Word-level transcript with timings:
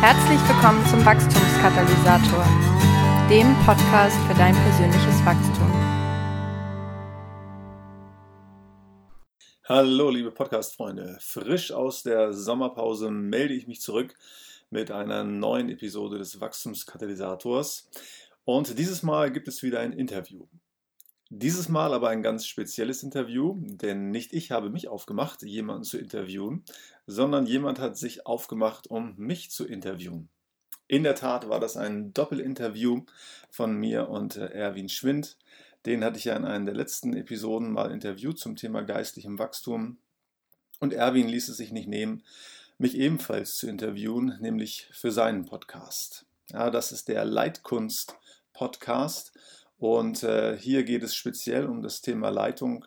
Herzlich 0.00 0.38
willkommen 0.48 0.86
zum 0.86 1.04
Wachstumskatalysator, 1.04 2.46
dem 3.28 3.52
Podcast 3.66 4.16
für 4.28 4.34
dein 4.34 4.54
persönliches 4.54 5.26
Wachstum. 5.26 5.72
Hallo, 9.64 10.10
liebe 10.10 10.30
Podcast-Freunde. 10.30 11.18
Frisch 11.18 11.72
aus 11.72 12.04
der 12.04 12.32
Sommerpause 12.32 13.10
melde 13.10 13.54
ich 13.54 13.66
mich 13.66 13.80
zurück 13.80 14.14
mit 14.70 14.92
einer 14.92 15.24
neuen 15.24 15.68
Episode 15.68 16.18
des 16.18 16.40
Wachstumskatalysators. 16.40 17.90
Und 18.44 18.78
dieses 18.78 19.02
Mal 19.02 19.32
gibt 19.32 19.48
es 19.48 19.64
wieder 19.64 19.80
ein 19.80 19.92
Interview. 19.92 20.46
Dieses 21.30 21.68
Mal 21.68 21.92
aber 21.92 22.08
ein 22.08 22.22
ganz 22.22 22.46
spezielles 22.46 23.02
Interview, 23.02 23.56
denn 23.60 24.10
nicht 24.10 24.32
ich 24.32 24.50
habe 24.50 24.70
mich 24.70 24.88
aufgemacht, 24.88 25.42
jemanden 25.42 25.84
zu 25.84 25.98
interviewen, 25.98 26.64
sondern 27.06 27.44
jemand 27.44 27.78
hat 27.78 27.98
sich 27.98 28.26
aufgemacht, 28.26 28.86
um 28.86 29.14
mich 29.18 29.50
zu 29.50 29.66
interviewen. 29.66 30.30
In 30.86 31.02
der 31.02 31.14
Tat 31.14 31.50
war 31.50 31.60
das 31.60 31.76
ein 31.76 32.14
Doppelinterview 32.14 33.04
von 33.50 33.76
mir 33.76 34.08
und 34.08 34.36
äh, 34.36 34.46
Erwin 34.46 34.88
Schwind. 34.88 35.36
Den 35.84 36.02
hatte 36.02 36.16
ich 36.16 36.24
ja 36.24 36.34
in 36.34 36.46
einer 36.46 36.64
der 36.64 36.74
letzten 36.74 37.14
Episoden 37.14 37.72
mal 37.72 37.92
interviewt 37.92 38.38
zum 38.38 38.56
Thema 38.56 38.80
geistlichem 38.80 39.38
Wachstum. 39.38 39.98
Und 40.80 40.94
Erwin 40.94 41.28
ließ 41.28 41.50
es 41.50 41.58
sich 41.58 41.72
nicht 41.72 41.88
nehmen, 41.88 42.22
mich 42.78 42.96
ebenfalls 42.96 43.56
zu 43.56 43.68
interviewen, 43.68 44.38
nämlich 44.40 44.88
für 44.92 45.12
seinen 45.12 45.44
Podcast. 45.44 46.24
Ja, 46.50 46.70
das 46.70 46.90
ist 46.90 47.08
der 47.08 47.26
Leitkunst 47.26 48.16
Podcast. 48.54 49.32
Und 49.78 50.24
äh, 50.24 50.56
hier 50.56 50.82
geht 50.82 51.02
es 51.02 51.14
speziell 51.14 51.66
um 51.66 51.82
das 51.82 52.00
Thema 52.00 52.30
Leitung. 52.30 52.84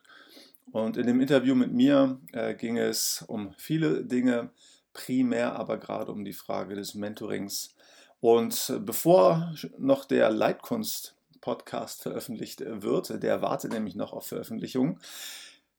Und 0.71 0.97
in 0.97 1.07
dem 1.07 1.21
Interview 1.21 1.55
mit 1.55 1.71
mir 1.71 2.19
äh, 2.33 2.53
ging 2.53 2.77
es 2.77 3.23
um 3.27 3.53
viele 3.57 4.03
Dinge, 4.03 4.51
primär 4.93 5.55
aber 5.55 5.77
gerade 5.77 6.11
um 6.11 6.25
die 6.25 6.33
Frage 6.33 6.75
des 6.75 6.93
Mentorings. 6.93 7.75
Und 8.19 8.73
bevor 8.85 9.53
noch 9.77 10.05
der 10.05 10.29
Leitkunst-Podcast 10.29 12.03
veröffentlicht 12.03 12.61
wird, 12.65 13.23
der 13.23 13.41
wartet 13.41 13.73
nämlich 13.73 13.95
noch 13.95 14.13
auf 14.13 14.27
Veröffentlichung, 14.27 14.99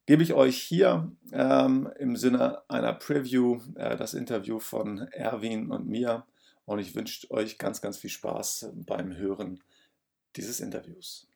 gebe 0.07 0.23
ich 0.23 0.33
euch 0.33 0.59
hier 0.59 1.13
ähm, 1.33 1.89
im 1.99 2.17
Sinne 2.17 2.63
einer 2.69 2.95
Preview 2.95 3.61
äh, 3.77 3.97
das 3.97 4.15
Interview 4.15 4.59
von 4.59 4.99
Erwin 5.13 5.71
und 5.71 5.87
mir. 5.87 6.25
Und 6.65 6.79
ich 6.79 6.95
wünsche 6.95 7.31
euch 7.31 7.59
ganz, 7.59 7.81
ganz 7.81 7.97
viel 7.99 8.11
Spaß 8.11 8.71
beim 8.75 9.15
Hören 9.17 9.61
dieses 10.37 10.61
Interviews. 10.61 11.27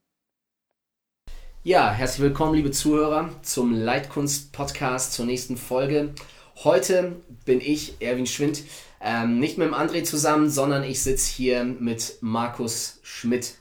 Ja, 1.63 1.93
herzlich 1.93 2.21
willkommen, 2.23 2.55
liebe 2.55 2.71
Zuhörer, 2.71 3.31
zum 3.43 3.73
Leitkunst-Podcast 3.73 5.13
zur 5.13 5.27
nächsten 5.27 5.57
Folge. 5.57 6.15
Heute 6.63 7.17
bin 7.45 7.61
ich, 7.61 8.01
Erwin 8.01 8.27
Schwind, 8.27 8.63
ähm, 9.01 9.41
nicht 9.41 9.59
mit 9.59 9.67
dem 9.67 9.75
André 9.75 10.05
zusammen, 10.05 10.49
sondern 10.49 10.85
ich 10.85 11.03
sitze 11.03 11.31
hier 11.33 11.65
mit 11.65 12.19
Markus 12.21 13.01
Schmidt. 13.03 13.55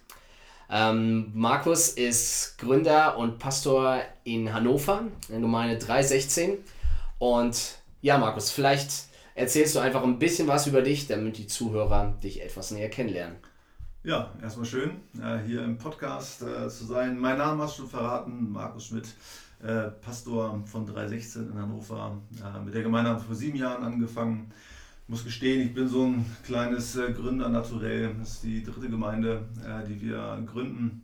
Ähm, 0.69 1.31
Markus 1.33 1.89
ist 1.89 2.58
Gründer 2.58 3.17
und 3.17 3.39
Pastor 3.39 4.02
in 4.23 4.53
Hannover, 4.53 5.08
in 5.30 5.41
Gemeinde 5.41 5.78
316. 5.78 6.59
Und 7.19 7.80
ja, 8.02 8.17
Markus, 8.17 8.52
vielleicht 8.52 8.91
erzählst 9.33 9.75
du 9.75 9.80
einfach 9.80 10.03
ein 10.03 10.19
bisschen 10.19 10.47
was 10.47 10.67
über 10.67 10.81
dich, 10.81 11.08
damit 11.08 11.38
die 11.38 11.47
Zuhörer 11.47 12.17
dich 12.23 12.41
etwas 12.41 12.72
näher 12.72 12.89
kennenlernen. 12.89 13.38
Ja, 14.06 14.31
erstmal 14.39 14.67
schön, 14.67 15.02
äh, 15.20 15.39
hier 15.48 15.64
im 15.64 15.80
Podcast 15.80 16.44
äh, 16.44 16.70
zu 16.70 16.86
sein. 16.86 17.17
Mein 17.17 17.39
Name 17.39 17.64
hast 17.64 17.80
du 17.80 17.81
schon 17.81 17.89
verraten, 17.89 18.52
Markus 18.52 18.86
Schmidt, 18.86 19.08
äh, 19.64 19.89
Pastor 19.89 20.62
von 20.67 20.86
316 20.86 21.50
in 21.50 21.58
Hannover. 21.59 22.22
mit 22.64 22.75
der 22.75 22.84
Gemeinde 22.84 23.09
habe 23.09 23.22
ich 23.22 23.25
vor 23.25 23.36
sieben 23.36 23.58
Jahren 23.58 23.84
angefangen. 23.84 24.52
Ich 25.02 25.09
muss 25.09 25.23
gestehen, 25.23 25.59
ich 25.66 25.73
bin 25.73 25.88
so 25.88 26.06
ein 26.06 26.23
kleines 26.44 26.94
Gründer 27.16 27.50
naturell. 27.50 28.14
Das 28.20 28.34
ist 28.34 28.44
die 28.44 28.62
dritte 28.62 28.89
Gemeinde, 28.89 29.47
die 29.90 30.00
wir 30.00 30.40
gründen. 30.46 31.01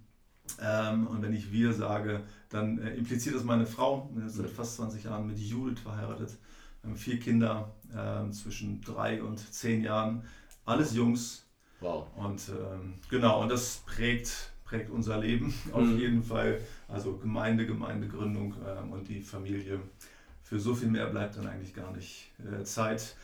Ähm, 0.61 1.07
und 1.07 1.23
wenn 1.23 1.33
ich 1.33 1.51
wir 1.51 1.73
sage, 1.73 2.21
dann 2.49 2.77
impliziert 2.77 3.33
das 3.33 3.43
meine 3.43 3.65
Frau. 3.65 4.11
Wir 4.13 4.29
seit 4.29 4.51
fast 4.51 4.75
20 4.75 5.05
Jahren 5.05 5.25
mit 5.25 5.39
Judith 5.39 5.79
verheiratet. 5.79 6.37
Wir 6.83 6.91
haben 6.91 6.97
vier 6.97 7.19
Kinder 7.19 7.73
ähm, 7.97 8.31
zwischen 8.31 8.79
drei 8.81 9.23
und 9.23 9.39
zehn 9.39 9.81
Jahren. 9.81 10.21
Alles 10.65 10.93
Jungs, 10.93 11.47
Wow. 11.81 12.07
Und 12.15 12.41
ähm, 12.49 12.93
genau, 13.09 13.41
und 13.41 13.49
das 13.49 13.83
prägt, 13.85 14.51
prägt 14.63 14.89
unser 14.89 15.19
Leben 15.19 15.53
auf 15.73 15.81
mhm. 15.81 15.97
jeden 15.97 16.23
Fall. 16.23 16.61
Also 16.87 17.17
Gemeinde, 17.17 17.65
Gemeindegründung 17.65 18.55
ähm, 18.65 18.93
und 18.93 19.07
die 19.09 19.21
Familie. 19.21 19.79
Für 20.43 20.59
so 20.59 20.75
viel 20.75 20.89
mehr 20.89 21.07
bleibt 21.07 21.37
dann 21.37 21.47
eigentlich 21.47 21.73
gar 21.73 21.91
nicht 21.91 22.31
äh, 22.39 22.63
Zeit. 22.63 23.15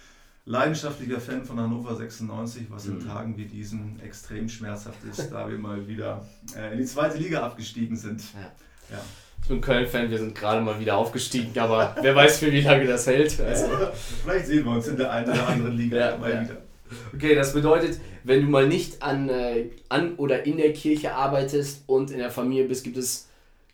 Leidenschaftlicher 0.46 1.20
Fan 1.20 1.44
von 1.44 1.60
Hannover 1.60 1.94
96, 1.94 2.68
was 2.70 2.86
mhm. 2.86 3.00
in 3.00 3.08
Tagen 3.08 3.38
wie 3.38 3.46
diesen 3.46 4.00
extrem 4.00 4.48
schmerzhaft 4.48 5.04
ist, 5.04 5.30
da 5.30 5.50
wir 5.50 5.58
mal 5.58 5.88
wieder 5.88 6.26
äh, 6.56 6.72
in 6.72 6.78
die 6.80 6.86
zweite 6.86 7.18
Liga 7.18 7.44
abgestiegen 7.44 7.98
sind. 7.98 8.24
Ja. 8.34 8.96
ja. 8.96 9.04
Ich 9.42 9.50
bin 9.50 9.62
Köln-Fan, 9.62 10.10
wir 10.10 10.18
sind 10.18 10.36
gerade 10.36 10.62
mal 10.62 10.80
wieder 10.80 10.98
aufgestiegen, 10.98 11.58
aber 11.60 11.96
wer 12.02 12.16
weiß, 12.16 12.40
für 12.40 12.52
wie 12.52 12.62
lange 12.62 12.86
das 12.86 13.06
hält. 13.08 13.40
Also. 13.40 13.68
Vielleicht 14.24 14.48
sehen 14.48 14.66
wir 14.66 14.72
uns 14.72 14.88
in 14.88 14.98
der 14.98 15.12
einen 15.12 15.30
oder 15.30 15.48
anderen 15.48 15.78
Liga 15.78 15.98
ja, 15.98 16.18
mal 16.18 16.32
ja. 16.32 16.42
wieder. 16.44 16.67
Okay, 17.14 17.36
das 17.36 17.54
bedeutet, 17.54 18.00
wenn 18.24 18.42
du 18.42 18.48
mal 18.48 18.68
nicht 18.68 19.02
an, 19.02 19.30
äh, 19.30 19.70
an 19.90 20.16
oder 20.16 20.46
in 20.46 20.58
der 20.58 20.74
Kirche 20.74 21.14
arbeitest 21.14 21.84
und 21.88 22.12
in 22.12 22.18
der 22.18 22.32
Familie 22.32 22.66
bist, 22.66 22.84
gibt 22.84 22.98
es, 22.98 23.28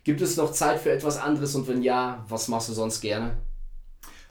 gibt 0.03 0.22
es 0.22 0.38
noch 0.38 0.51
Zeit 0.51 0.79
für 0.79 0.91
etwas 0.91 1.18
anderes 1.18 1.56
und 1.56 1.68
wenn 1.68 1.81
ja, 1.81 2.25
was 2.28 2.47
machst 2.47 2.69
du 2.69 2.73
sonst 2.73 3.02
gerne? 3.02 3.38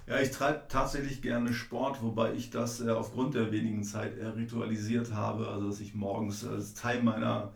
Ja, 0.06 0.20
ich 0.20 0.30
treibe 0.30 0.62
tatsächlich 0.68 1.22
gerne 1.22 1.52
Sport, 1.52 2.02
wobei 2.02 2.32
ich 2.34 2.50
das 2.50 2.80
äh, 2.80 2.90
aufgrund 2.90 3.34
der 3.34 3.52
wenigen 3.52 3.84
Zeit 3.84 4.18
eher 4.18 4.34
ritualisiert 4.36 5.12
habe. 5.14 5.48
Also, 5.48 5.68
dass 5.68 5.80
ich 5.80 5.94
morgens 5.94 6.44
als 6.44 6.74
Teil 6.74 7.02
meiner, 7.02 7.52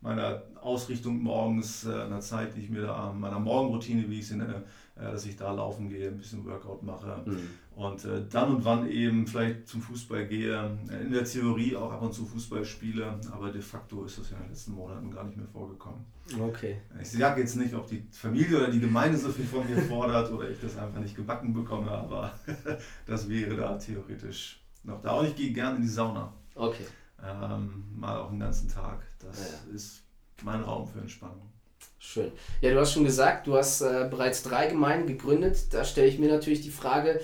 meiner 0.00 0.42
Ausrichtung 0.60 1.22
morgens, 1.22 1.84
äh, 1.84 1.92
einer 1.92 2.20
Zeit, 2.20 2.56
die 2.56 2.62
ich 2.62 2.70
mir 2.70 2.82
da, 2.82 3.12
meiner 3.12 3.38
Morgenroutine, 3.38 4.08
wie 4.08 4.20
ich 4.20 4.28
sie 4.28 4.36
nenne, 4.36 4.64
äh, 4.96 5.12
dass 5.12 5.26
ich 5.26 5.36
da 5.36 5.52
laufen 5.52 5.90
gehe, 5.90 6.08
ein 6.08 6.16
bisschen 6.16 6.44
Workout 6.46 6.82
mache 6.82 7.22
mhm. 7.26 7.50
Und 7.80 8.04
äh, 8.04 8.22
dann 8.28 8.56
und 8.56 8.64
wann 8.64 8.90
eben 8.90 9.26
vielleicht 9.26 9.66
zum 9.66 9.80
Fußball 9.80 10.26
gehe. 10.26 10.54
Äh, 10.90 11.02
in 11.02 11.12
der 11.12 11.24
Theorie 11.24 11.74
auch 11.74 11.90
ab 11.90 12.02
und 12.02 12.12
zu 12.12 12.26
Fußball 12.26 12.62
spiele, 12.64 13.18
aber 13.32 13.50
de 13.50 13.62
facto 13.62 14.04
ist 14.04 14.18
das 14.18 14.30
ja 14.30 14.36
in 14.36 14.42
den 14.42 14.50
letzten 14.50 14.72
Monaten 14.72 15.10
gar 15.10 15.24
nicht 15.24 15.38
mehr 15.38 15.46
vorgekommen. 15.46 16.04
Okay. 16.38 16.76
Ich 17.00 17.12
sage 17.12 17.40
jetzt 17.40 17.56
nicht, 17.56 17.74
ob 17.74 17.86
die 17.88 18.06
Familie 18.12 18.58
oder 18.58 18.70
die 18.70 18.80
Gemeinde 18.80 19.16
so 19.16 19.30
viel 19.30 19.46
von 19.46 19.66
mir 19.68 19.80
fordert 19.82 20.30
oder 20.30 20.50
ich 20.50 20.60
das 20.60 20.76
einfach 20.76 21.00
nicht 21.00 21.16
gebacken 21.16 21.54
bekomme, 21.54 21.90
aber 21.90 22.32
das 23.06 23.28
wäre 23.28 23.56
da 23.56 23.78
theoretisch 23.78 24.62
noch 24.84 25.00
da. 25.00 25.12
Und 25.12 25.28
ich 25.28 25.36
gehe 25.36 25.52
gerne 25.52 25.76
in 25.76 25.82
die 25.82 25.88
Sauna. 25.88 26.34
Okay. 26.54 26.84
Ähm, 27.24 27.84
mal 27.96 28.18
auch 28.18 28.28
den 28.28 28.40
ganzen 28.40 28.68
Tag. 28.68 29.00
Das 29.18 29.38
ja. 29.38 29.74
ist 29.74 30.02
mein 30.42 30.60
Raum 30.60 30.86
für 30.86 31.00
Entspannung. 31.00 31.50
Schön. 31.98 32.30
Ja, 32.60 32.72
du 32.72 32.80
hast 32.80 32.92
schon 32.92 33.04
gesagt, 33.04 33.46
du 33.46 33.56
hast 33.56 33.80
äh, 33.80 34.06
bereits 34.10 34.42
drei 34.42 34.66
Gemeinden 34.66 35.06
gegründet. 35.06 35.72
Da 35.72 35.84
stelle 35.84 36.08
ich 36.08 36.18
mir 36.18 36.30
natürlich 36.30 36.62
die 36.62 36.70
Frage, 36.70 37.20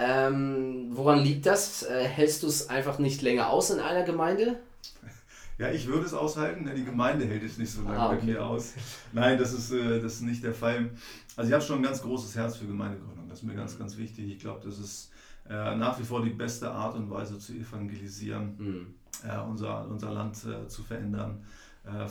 ähm, 0.00 0.88
woran 0.92 1.18
liegt 1.18 1.44
das? 1.44 1.82
Äh, 1.82 2.04
hältst 2.04 2.42
du 2.42 2.46
es 2.46 2.70
einfach 2.70 2.98
nicht 2.98 3.20
länger 3.20 3.50
aus 3.50 3.70
in 3.70 3.80
einer 3.80 4.02
Gemeinde? 4.02 4.58
Ja, 5.58 5.70
ich 5.70 5.86
würde 5.86 6.06
es 6.06 6.14
aushalten, 6.14 6.64
denn 6.64 6.74
die 6.74 6.86
Gemeinde 6.86 7.26
hält 7.26 7.42
es 7.42 7.58
nicht 7.58 7.70
so 7.70 7.82
lange 7.82 7.98
ah, 7.98 8.06
okay. 8.06 8.16
bei 8.20 8.24
mir 8.24 8.46
aus. 8.46 8.72
Nein, 9.12 9.38
das 9.38 9.52
ist, 9.52 9.70
äh, 9.72 10.00
das 10.00 10.14
ist 10.14 10.22
nicht 10.22 10.42
der 10.42 10.54
Fall. 10.54 10.88
Also 11.36 11.48
ich 11.48 11.54
habe 11.54 11.62
schon 11.62 11.80
ein 11.80 11.82
ganz 11.82 12.00
großes 12.00 12.34
Herz 12.34 12.56
für 12.56 12.66
Gemeindegründung. 12.66 13.28
Das 13.28 13.40
ist 13.40 13.44
mir 13.44 13.54
ganz, 13.54 13.78
ganz 13.78 13.98
wichtig. 13.98 14.30
Ich 14.30 14.38
glaube, 14.38 14.62
das 14.64 14.78
ist 14.78 15.10
äh, 15.50 15.76
nach 15.76 15.98
wie 15.98 16.04
vor 16.04 16.22
die 16.22 16.30
beste 16.30 16.70
Art 16.70 16.96
und 16.96 17.10
Weise 17.10 17.38
zu 17.38 17.52
evangelisieren, 17.52 18.56
mhm. 18.58 18.94
Unser, 19.50 19.86
unser 19.86 20.12
Land 20.12 20.36
zu 20.36 20.82
verändern. 20.82 21.44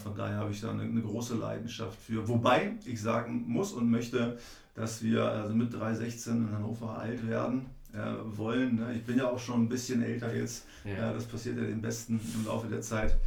Von 0.03 0.13
daher 0.13 0.37
habe 0.37 0.51
ich 0.51 0.61
da 0.61 0.69
eine, 0.69 0.83
eine, 0.83 1.01
große 1.01 1.37
Leidenschaft 1.37 1.97
für. 1.99 2.27
Wobei 2.27 2.73
ich 2.85 3.01
sagen 3.01 3.45
muss 3.47 3.71
und 3.71 3.89
möchte, 3.89 4.37
dass 4.75 5.01
wir 5.01 5.23
also 5.23 5.55
mit 5.55 5.73
316 5.73 6.37
in 6.37 6.51
Hannover 6.51 6.99
alt 6.99 7.27
werden 7.27 7.65
wollen. 7.91 8.75
Ne? 8.75 8.93
Ich 8.95 9.03
bin 9.03 9.17
ja 9.17 9.29
auch 9.29 9.39
schon 9.39 9.63
ein 9.63 9.69
bisschen 9.69 10.03
älter 10.03 10.33
jetzt. 10.35 10.65
Ja. 10.85 11.11
das 11.11 11.25
passiert 11.25 11.57
ja 11.57 11.63
den 11.63 11.81
Besten 11.81 12.19
im 12.35 12.45
Laufe 12.45 12.67
der 12.67 12.81
Zeit. 12.81 13.17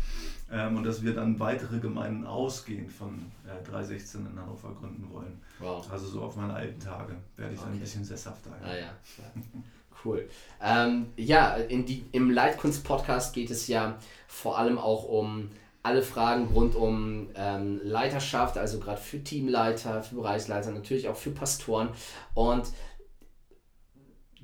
Ähm, 0.51 0.77
und 0.77 0.85
dass 0.85 1.03
wir 1.03 1.15
dann 1.15 1.41
weitere 1.41 1.79
Gemeinden 1.79 2.27
ausgehend 2.27 2.93
von 2.93 3.19
316 3.65 4.27
in 4.27 4.39
Hannover 4.39 4.75
gründen 4.79 5.09
wollen. 5.11 5.41
Wow. 5.59 5.91
Also 5.91 6.07
so 6.07 6.23
auf 6.23 6.37
meine 6.37 6.53
alten 6.53 6.79
Tage 6.79 7.15
werde 7.37 7.55
ich 7.55 7.61
okay. 7.61 7.71
ein 7.73 7.81
bisschen 7.81 8.05
sesshafter. 8.05 8.51
Ah, 8.63 8.75
ja. 8.75 8.93
Cool. 10.05 10.29
Ähm, 10.61 11.07
ja, 11.17 11.55
in 11.55 11.87
die, 11.87 12.05
im 12.11 12.29
Leitkunst-Podcast 12.29 13.33
geht 13.35 13.53
es 13.53 13.69
ja 13.69 13.99
vor 14.27 14.59
allem 14.59 14.77
auch 14.77 15.05
um 15.05 15.51
alle 15.85 16.03
Fragen 16.03 16.47
rund 16.47 16.75
um 16.75 17.29
ähm, 17.35 17.81
Leiterschaft, 17.83 18.57
also 18.57 18.79
gerade 18.79 19.01
für 19.01 19.23
Teamleiter, 19.23 20.03
für 20.03 20.17
Bereichsleiter, 20.17 20.71
natürlich 20.71 21.09
auch 21.09 21.17
für 21.17 21.31
Pastoren. 21.31 21.89
Und 22.35 22.65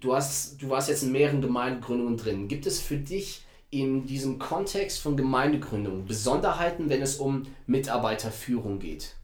du, 0.00 0.15
hast, 0.15 0.61
du 0.62 0.71
warst 0.71 0.89
jetzt 0.89 1.03
in 1.03 1.12
mehreren 1.12 1.41
Gemeindegründungen 1.41 2.17
drin. 2.17 2.49
Gibt 2.49 2.67
es 2.67 2.81
für 2.81 2.97
dich 2.97 3.45
in 3.71 4.06
diesem 4.06 4.39
Kontext 4.39 5.00
von 5.00 5.17
Gemeindegründung 5.17 6.06
Besonderheiten, 6.06 6.89
wenn 6.89 7.03
es 7.03 7.17
um 7.17 7.43
Mitarbeiterführung 7.67 8.79
geht? 8.79 9.15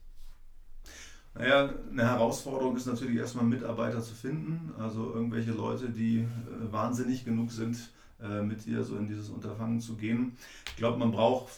Naja, 1.33 1.73
eine 1.91 2.03
Herausforderung 2.03 2.77
ist 2.77 2.85
natürlich 2.85 3.17
erstmal 3.17 3.43
Mitarbeiter 3.43 4.01
zu 4.01 4.13
finden, 4.13 4.71
also 4.79 5.13
irgendwelche 5.13 5.51
Leute, 5.51 5.89
die 5.89 6.19
äh, 6.19 6.71
wahnsinnig 6.71 7.25
genug 7.25 7.51
sind, 7.51 7.89
äh, 8.21 8.41
mit 8.41 8.65
dir 8.65 8.83
so 8.85 8.95
in 8.95 9.07
dieses 9.07 9.29
Unterfangen 9.29 9.81
zu 9.81 9.95
gehen. 9.97 10.37
Ich 10.67 10.77
glaube, 10.77 10.97
man 10.97 11.11
braucht 11.11 11.49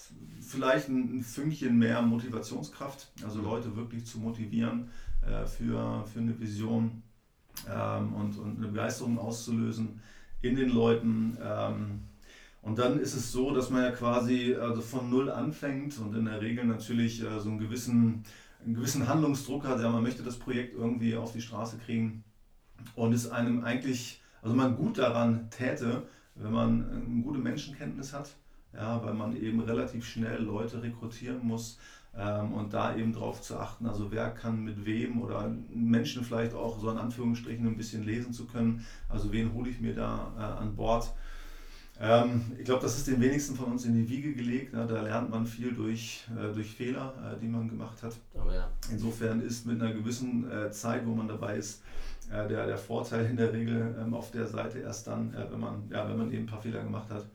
vielleicht 0.42 0.90
ein, 0.90 1.18
ein 1.18 1.22
Fünkchen 1.22 1.78
mehr 1.78 2.02
Motivationskraft, 2.02 3.12
also 3.24 3.40
Leute 3.42 3.76
wirklich 3.76 4.06
zu 4.06 4.18
motivieren 4.18 4.90
äh, 5.22 5.46
für, 5.46 6.04
für 6.12 6.20
eine 6.20 6.40
Vision 6.40 7.04
ähm, 7.70 8.14
und, 8.14 8.38
und 8.38 8.58
eine 8.58 8.68
Begeisterung 8.68 9.18
auszulösen 9.18 10.00
in 10.42 10.56
den 10.56 10.70
Leuten. 10.70 11.38
Ähm, 11.42 12.02
und 12.62 12.80
dann 12.80 13.00
ist 13.00 13.16
es 13.16 13.32
so, 13.32 13.54
dass 13.54 13.70
man 13.70 13.84
ja 13.84 13.92
quasi 13.92 14.56
also 14.56 14.82
von 14.82 15.10
Null 15.10 15.30
anfängt 15.30 15.98
und 16.00 16.16
in 16.16 16.26
der 16.26 16.42
Regel 16.42 16.66
natürlich 16.66 17.24
äh, 17.24 17.40
so 17.40 17.50
einen 17.50 17.60
gewissen, 17.60 18.24
einen 18.64 18.76
gewissen 18.76 19.08
Handlungsdruck 19.08 19.66
hat. 19.66 19.80
Ja, 19.80 19.90
man 19.90 20.04
möchte 20.04 20.24
das 20.24 20.38
Projekt 20.38 20.76
irgendwie 20.76 21.16
auf 21.16 21.32
die 21.32 21.42
Straße 21.42 21.78
kriegen 21.78 22.24
und 22.96 23.14
es 23.14 23.30
einem 23.30 23.64
eigentlich, 23.64 24.22
also 24.42 24.56
man 24.56 24.76
gut 24.76 24.98
daran 24.98 25.50
täte, 25.50 26.04
wenn 26.36 26.52
man 26.52 26.90
eine 26.90 27.24
gute 27.24 27.40
Menschenkenntnis 27.40 28.14
hat, 28.14 28.36
ja, 28.74 29.04
weil 29.04 29.14
man 29.14 29.36
eben 29.36 29.62
relativ 29.62 30.06
schnell 30.06 30.44
Leute 30.44 30.84
rekrutieren 30.84 31.46
muss 31.46 31.80
ähm, 32.18 32.54
und 32.54 32.74
da 32.74 32.96
eben 32.96 33.14
darauf 33.14 33.42
zu 33.42 33.58
achten, 33.58 33.86
also 33.86 34.12
wer 34.12 34.32
kann 34.32 34.64
mit 34.64 34.86
wem 34.86 35.22
oder 35.22 35.54
Menschen 35.74 36.24
vielleicht 36.24 36.54
auch 36.54 36.80
so 36.80 36.90
in 36.90 36.98
Anführungsstrichen 36.98 37.68
ein 37.68 37.78
bisschen 37.78 38.04
lesen 38.04 38.34
zu 38.34 38.46
können, 38.46 38.86
also 39.08 39.32
wen 39.32 39.54
hole 39.54 39.70
ich 39.70 39.80
mir 39.80 39.94
da 39.94 40.32
äh, 40.38 40.62
an 40.62 40.76
Bord. 40.76 41.14
Ähm, 42.00 42.52
ich 42.58 42.66
glaube, 42.66 42.84
das 42.84 42.98
ist 42.98 43.08
den 43.08 43.20
wenigsten 43.22 43.56
von 43.56 43.72
uns 43.72 43.86
in 43.86 43.96
die 43.96 44.08
Wiege 44.08 44.34
gelegt. 44.34 44.74
Ne? 44.74 44.86
Da 44.88 45.02
lernt 45.02 45.32
man 45.32 45.48
viel 45.48 45.74
durch, 45.74 46.28
äh, 46.38 46.54
durch 46.54 46.76
Fehler, 46.76 47.14
äh, 47.24 47.40
die 47.40 47.48
man 47.48 47.68
gemacht 47.68 48.04
hat. 48.04 48.16
Oh, 48.36 48.52
ja. 48.52 48.70
Insofern 48.92 49.42
ist 49.42 49.66
mit 49.66 49.82
einer 49.82 49.94
gewissen 49.94 50.50
äh, 50.52 50.70
Zeit, 50.72 51.06
wo 51.08 51.16
man 51.16 51.28
dabei 51.28 51.58
ist, 51.58 51.82
äh, 52.32 52.48
der, 52.48 52.68
der 52.68 52.78
Vorteil 52.78 53.26
in 53.26 53.38
der 53.38 53.52
Regel 53.52 53.96
ähm, 54.00 54.14
auf 54.14 54.32
der 54.32 54.46
Seite 54.46 54.80
erst 54.80 55.08
dann, 55.08 55.34
äh, 55.34 55.52
wenn, 55.52 55.60
man, 55.60 55.90
ja, 55.90 56.08
wenn 56.08 56.18
man 56.18 56.32
eben 56.32 56.44
ein 56.44 56.48
paar 56.48 56.62
Fehler 56.62 56.84
gemacht 56.84 57.10
hat. 57.10 57.26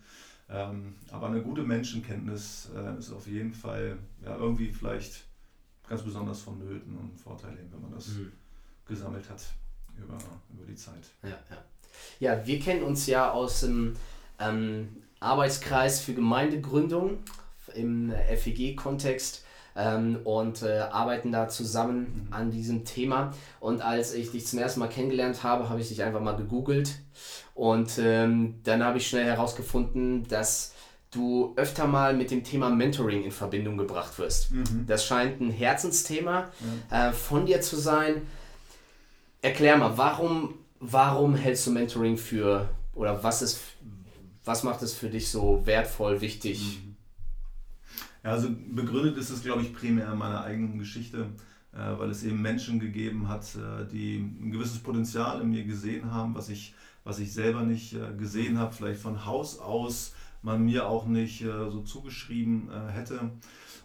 Ähm, 0.49 0.95
aber 1.11 1.29
eine 1.29 1.43
gute 1.43 1.63
Menschenkenntnis 1.63 2.69
äh, 2.77 2.99
ist 2.99 3.13
auf 3.13 3.27
jeden 3.27 3.55
Fall 3.55 3.99
ja, 4.25 4.37
irgendwie 4.37 4.71
vielleicht 4.71 5.25
ganz 5.89 6.03
besonders 6.03 6.41
vonnöten 6.41 6.97
und 6.97 7.15
ein 7.15 7.19
Vorteil, 7.19 7.57
wenn 7.71 7.81
man 7.81 7.93
das 7.93 8.09
mhm. 8.09 8.33
gesammelt 8.87 9.29
hat 9.29 9.43
über, 9.97 10.19
über 10.53 10.67
die 10.67 10.75
Zeit. 10.75 11.11
Ja, 11.23 11.31
ja. 11.31 11.65
ja, 12.21 12.47
wir 12.47 12.61
kennen 12.61 12.83
uns 12.83 13.07
ja 13.07 13.31
aus 13.31 13.61
dem 13.61 13.95
ähm, 14.39 14.89
Arbeitskreis 15.21 16.01
für 16.01 16.15
Gemeindegründung 16.15 17.19
im 17.75 18.13
FEG-Kontext 18.13 19.45
ähm, 19.77 20.21
und 20.25 20.63
äh, 20.63 20.81
arbeiten 20.91 21.33
da 21.33 21.49
zusammen 21.49 22.27
mhm. 22.29 22.33
an 22.33 22.51
diesem 22.51 22.85
Thema. 22.85 23.33
Und 23.61 23.83
als 23.83 24.15
ich 24.15 24.31
dich 24.31 24.47
zum 24.47 24.59
ersten 24.59 24.81
Mal 24.81 24.89
kennengelernt 24.89 25.43
habe, 25.43 25.69
habe 25.69 25.81
ich 25.81 25.89
dich 25.89 26.03
einfach 26.03 26.21
mal 26.21 26.37
gegoogelt 26.37 26.99
und 27.55 27.99
ähm, 27.99 28.61
dann 28.65 28.83
habe 28.83 28.99
ich 28.99 29.07
schnell 29.07 29.25
herausgefunden, 29.25 30.27
dass 30.29 30.75
du 31.11 31.53
öfter 31.57 31.87
mal 31.87 32.15
mit 32.15 32.31
dem 32.31 32.43
Thema 32.43 32.71
Mentoring 32.71 33.25
in 33.25 33.31
Verbindung 33.31 33.77
gebracht 33.77 34.19
wirst. 34.19 34.51
Mhm. 34.51 34.87
Das 34.87 35.05
scheint 35.05 35.41
ein 35.41 35.51
Herzensthema 35.51 36.51
ja. 36.91 37.11
äh, 37.11 37.13
von 37.13 37.45
dir 37.45 37.61
zu 37.61 37.77
sein. 37.77 38.23
Erklär 39.43 39.77
mal, 39.77 39.99
warum, 39.99 40.55
warum 40.81 41.35
hältst 41.35 41.67
du 41.67 41.71
Mentoring 41.71 42.17
für 42.17 42.69
oder 42.95 43.23
was 43.23 43.43
ist 43.43 43.61
was 44.45 44.65
macht 44.65 44.83
es 44.83 44.93
für 44.93 45.09
dich 45.09 45.31
so 45.31 45.65
wertvoll, 45.65 46.21
wichtig? 46.21 46.81
Mhm. 46.85 46.92
Ja, 48.25 48.31
also 48.31 48.49
begründet 48.51 49.17
ist 49.17 49.31
es, 49.31 49.43
glaube 49.43 49.63
ich, 49.63 49.75
primär 49.75 50.13
in 50.13 50.19
meiner 50.19 50.45
eigenen 50.45 50.79
Geschichte, 50.79 51.27
äh, 51.73 51.99
weil 51.99 52.11
es 52.11 52.23
eben 52.23 52.41
Menschen 52.41 52.79
gegeben 52.81 53.29
hat, 53.29 53.45
äh, 53.57 53.87
die 53.91 54.19
ein 54.19 54.51
gewisses 54.53 54.79
Potenzial 54.79 55.41
in 55.41 55.51
mir 55.51 55.65
gesehen 55.65 56.13
haben, 56.13 56.35
was 56.35 56.49
ich, 56.49 56.75
was 57.05 57.19
ich 57.19 57.33
selber 57.33 57.63
nicht 57.63 57.95
äh, 57.95 58.15
gesehen 58.17 58.59
habe, 58.59 58.73
vielleicht 58.73 59.01
von 59.01 59.25
Haus 59.25 59.59
aus 59.59 60.15
man 60.45 60.65
mir 60.65 60.89
auch 60.89 61.07
nicht 61.07 61.45
so 61.45 61.83
zugeschrieben 61.83 62.69
hätte. 62.89 63.31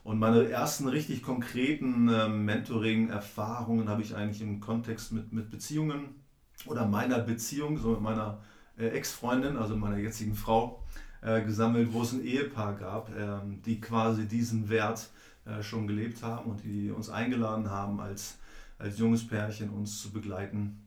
Und 0.08 0.20
meine 0.20 0.50
ersten 0.50 0.88
richtig 0.88 1.22
konkreten 1.22 2.08
äh, 2.08 2.30
Mentoring-Erfahrungen 2.30 3.90
habe 3.90 4.02
ich 4.02 4.16
eigentlich 4.16 4.42
im 4.42 4.62
Kontext 4.62 5.12
mit, 5.12 5.34
mit 5.34 5.52
Beziehungen 5.52 6.24
oder 6.66 6.86
meiner 6.86 7.20
Beziehung, 7.20 7.78
so 7.78 7.92
mit 7.92 8.00
meiner 8.00 8.42
äh, 8.78 8.88
Ex-Freundin, 8.88 9.58
also 9.58 9.76
meiner 9.76 9.98
jetzigen 9.98 10.34
Frau, 10.34 10.82
äh, 11.22 11.42
gesammelt, 11.42 11.94
wo 11.94 12.02
es 12.02 12.14
ein 12.14 12.24
Ehepaar 12.24 12.76
gab, 12.76 13.10
ähm, 13.16 13.62
die 13.66 13.80
quasi 13.80 14.28
diesen 14.28 14.70
Wert 14.70 15.10
äh, 15.46 15.64
schon 15.64 15.88
gelebt 15.88 16.24
haben 16.24 16.52
und 16.52 16.64
die 16.64 16.92
uns 16.92 17.10
eingeladen 17.10 17.70
haben, 17.70 18.00
als, 18.00 18.38
als 18.78 19.00
junges 19.00 19.28
Pärchen 19.28 19.70
uns 19.70 20.02
zu 20.02 20.12
begleiten. 20.12 20.84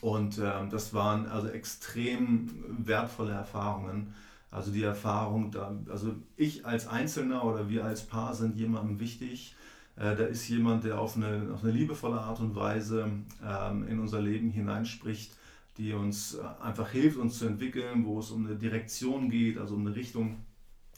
Und 0.00 0.38
ähm, 0.38 0.70
das 0.70 0.92
waren 0.94 1.26
also 1.26 1.48
extrem 1.48 2.64
wertvolle 2.78 3.32
Erfahrungen. 3.32 4.14
Also 4.50 4.70
die 4.70 4.82
Erfahrung, 4.82 5.50
da, 5.50 5.76
also 5.90 6.14
ich 6.36 6.64
als 6.64 6.86
Einzelner 6.86 7.44
oder 7.44 7.68
wir 7.68 7.84
als 7.84 8.06
Paar 8.06 8.34
sind 8.34 8.56
jemandem 8.56 9.00
wichtig. 9.00 9.54
Äh, 9.96 10.16
da 10.16 10.24
ist 10.24 10.48
jemand, 10.48 10.84
der 10.84 11.00
auf 11.00 11.16
eine, 11.16 11.50
auf 11.52 11.62
eine 11.62 11.72
liebevolle 11.72 12.20
Art 12.20 12.40
und 12.40 12.54
Weise 12.54 13.10
ähm, 13.44 13.88
in 13.88 13.98
unser 13.98 14.20
Leben 14.20 14.50
hineinspricht 14.50 15.32
die 15.78 15.92
uns 15.92 16.34
äh, 16.34 16.42
einfach 16.62 16.90
hilft, 16.90 17.16
uns 17.16 17.38
zu 17.38 17.46
entwickeln, 17.46 18.04
wo 18.04 18.18
es 18.18 18.30
um 18.30 18.46
eine 18.46 18.56
Direktion 18.56 19.30
geht, 19.30 19.58
also 19.58 19.74
um 19.76 19.86
eine 19.86 19.94
Richtung, 19.94 20.44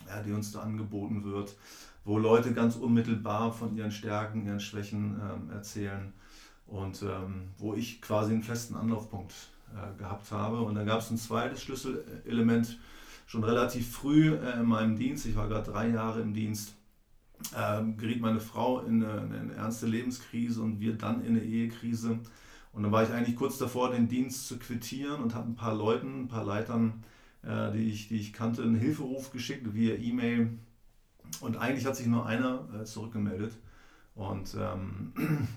ja, 0.09 0.23
die 0.23 0.33
uns 0.33 0.53
da 0.53 0.61
angeboten 0.61 1.23
wird, 1.25 1.55
wo 2.05 2.19
Leute 2.19 2.55
ganz 2.55 2.77
unmittelbar 2.77 3.53
von 3.53 3.77
ihren 3.77 3.93
Stärken, 3.93 4.47
ihren 4.47 4.61
Schwächen 4.61 5.21
ähm, 5.21 5.51
erzählen 5.51 6.13
und 6.67 7.03
ähm, 7.03 7.49
wo 7.59 7.75
ich 7.75 8.01
quasi 8.01 8.33
einen 8.33 8.43
festen 8.43 8.75
Anlaufpunkt 8.75 9.35
äh, 9.75 9.99
gehabt 9.99 10.33
habe. 10.33 10.63
Und 10.63 10.75
dann 10.77 10.87
gab 10.87 11.01
es 11.01 11.11
ein 11.11 11.19
zweites 11.19 11.63
Schlüsselelement 11.63 12.79
schon 13.27 13.45
relativ 13.45 13.93
früh 13.93 14.35
äh, 14.35 14.61
in 14.61 14.67
meinem 14.67 14.97
Dienst. 14.97 15.27
Ich 15.27 15.37
war 15.37 15.49
gerade 15.49 15.71
drei 15.71 15.89
Jahre 15.89 16.21
im 16.21 16.33
Dienst. 16.33 16.75
Ähm, 17.57 17.97
geriet 17.97 18.21
meine 18.21 18.41
Frau 18.41 18.81
in 18.81 19.05
eine, 19.05 19.21
in 19.27 19.35
eine 19.35 19.55
ernste 19.55 19.87
Lebenskrise 19.87 20.61
und 20.63 20.81
wir 20.81 20.95
dann 20.97 21.25
in 21.25 21.37
eine 21.37 21.43
Ehekrise. 21.43 22.19
Und 22.73 22.85
dann 22.85 22.93
war 22.93 23.03
ich 23.03 23.11
eigentlich 23.11 23.37
kurz 23.37 23.59
davor, 23.59 23.91
den 23.91 24.09
Dienst 24.09 24.47
zu 24.47 24.59
quittieren 24.59 25.23
und 25.23 25.35
habe 25.35 25.49
ein 25.49 25.57
paar 25.57 25.75
Leuten, 25.75 26.23
ein 26.23 26.29
paar 26.29 26.45
Leitern, 26.45 27.03
äh, 27.43 27.73
die, 27.73 27.91
ich, 27.91 28.09
die 28.09 28.21
ich 28.21 28.33
kannte, 28.33 28.63
einen 28.63 28.77
Hilferuf 28.77 29.33
geschickt 29.33 29.75
via 29.75 29.97
E-Mail. 29.97 30.59
Und 31.41 31.57
eigentlich 31.57 31.87
hat 31.87 31.97
sich 31.97 32.07
nur 32.07 32.27
einer 32.27 32.69
äh, 32.81 32.85
zurückgemeldet. 32.85 33.53
Und 34.15 34.57
ähm, 34.59 35.13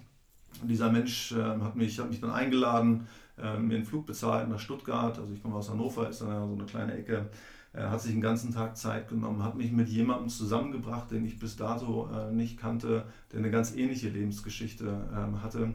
dieser 0.63 0.91
Mensch 0.91 1.33
äh, 1.33 1.43
hat, 1.43 1.75
mich, 1.75 1.99
hat 1.99 2.09
mich 2.09 2.19
dann 2.19 2.31
eingeladen, 2.31 3.07
äh, 3.37 3.57
mir 3.59 3.75
einen 3.75 3.85
Flug 3.85 4.05
bezahlt 4.07 4.49
nach 4.49 4.59
Stuttgart. 4.59 5.17
Also 5.19 5.33
ich 5.33 5.41
komme 5.41 5.55
aus 5.55 5.69
Hannover, 5.69 6.09
ist 6.09 6.21
dann 6.21 6.29
ja 6.29 6.47
so 6.47 6.53
eine 6.53 6.65
kleine 6.65 6.97
Ecke. 6.97 7.29
Er 7.73 7.89
hat 7.89 8.01
sich 8.01 8.11
den 8.11 8.21
ganzen 8.21 8.53
Tag 8.53 8.77
Zeit 8.77 9.07
genommen, 9.07 9.43
hat 9.43 9.55
mich 9.55 9.71
mit 9.71 9.89
jemandem 9.89 10.29
zusammengebracht, 10.29 11.09
den 11.09 11.25
ich 11.25 11.39
bis 11.39 11.55
dato 11.55 12.07
äh, 12.11 12.31
nicht 12.31 12.59
kannte, 12.59 13.05
der 13.31 13.39
eine 13.39 13.49
ganz 13.49 13.75
ähnliche 13.75 14.09
Lebensgeschichte 14.09 15.09
ähm, 15.15 15.41
hatte 15.41 15.73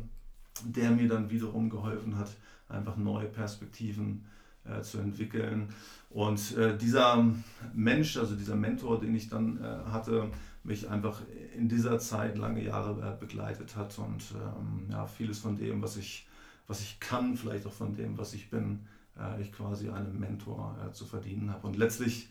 der 0.67 0.91
mir 0.91 1.09
dann 1.09 1.31
wiederum 1.31 1.71
geholfen 1.71 2.19
hat, 2.19 2.31
einfach 2.69 2.97
neue 2.97 3.27
Perspektiven 3.27 4.25
äh, 4.65 4.83
zu 4.83 4.99
entwickeln. 4.99 5.69
Und 6.11 6.57
äh, 6.57 6.77
dieser 6.77 7.25
Mensch, 7.75 8.17
also 8.17 8.35
dieser 8.35 8.57
Mentor, 8.57 9.01
den 9.01 9.15
ich 9.15 9.29
dann 9.29 9.59
äh, 9.63 9.91
hatte, 9.91 10.31
mich 10.65 10.89
einfach 10.89 11.23
in 11.57 11.69
dieser 11.69 11.99
Zeit 11.99 12.37
lange 12.37 12.63
Jahre 12.63 13.01
äh, 13.01 13.19
begleitet 13.19 13.77
hat 13.77 13.99
und 13.99 14.23
ähm, 14.35 14.87
ja, 14.91 15.07
vieles 15.07 15.39
von 15.39 15.57
dem, 15.57 15.83
was 15.83 15.97
ich, 15.97 16.27
was 16.67 16.81
ich 16.81 17.01
kann, 17.01 17.37
vielleicht 17.37 17.67
auch 17.67 17.73
von 17.73 17.95
dem, 17.95 18.19
was 18.19 18.35
ich 18.35 18.51
bin, 18.51 18.87
äh, 19.19 19.41
ich 19.41 19.53
quasi 19.53 19.89
einem 19.89 20.19
Mentor 20.19 20.77
äh, 20.87 20.93
zu 20.93 21.07
verdienen 21.07 21.51
habe. 21.53 21.67
Und 21.67 21.77
letztlich 21.77 22.29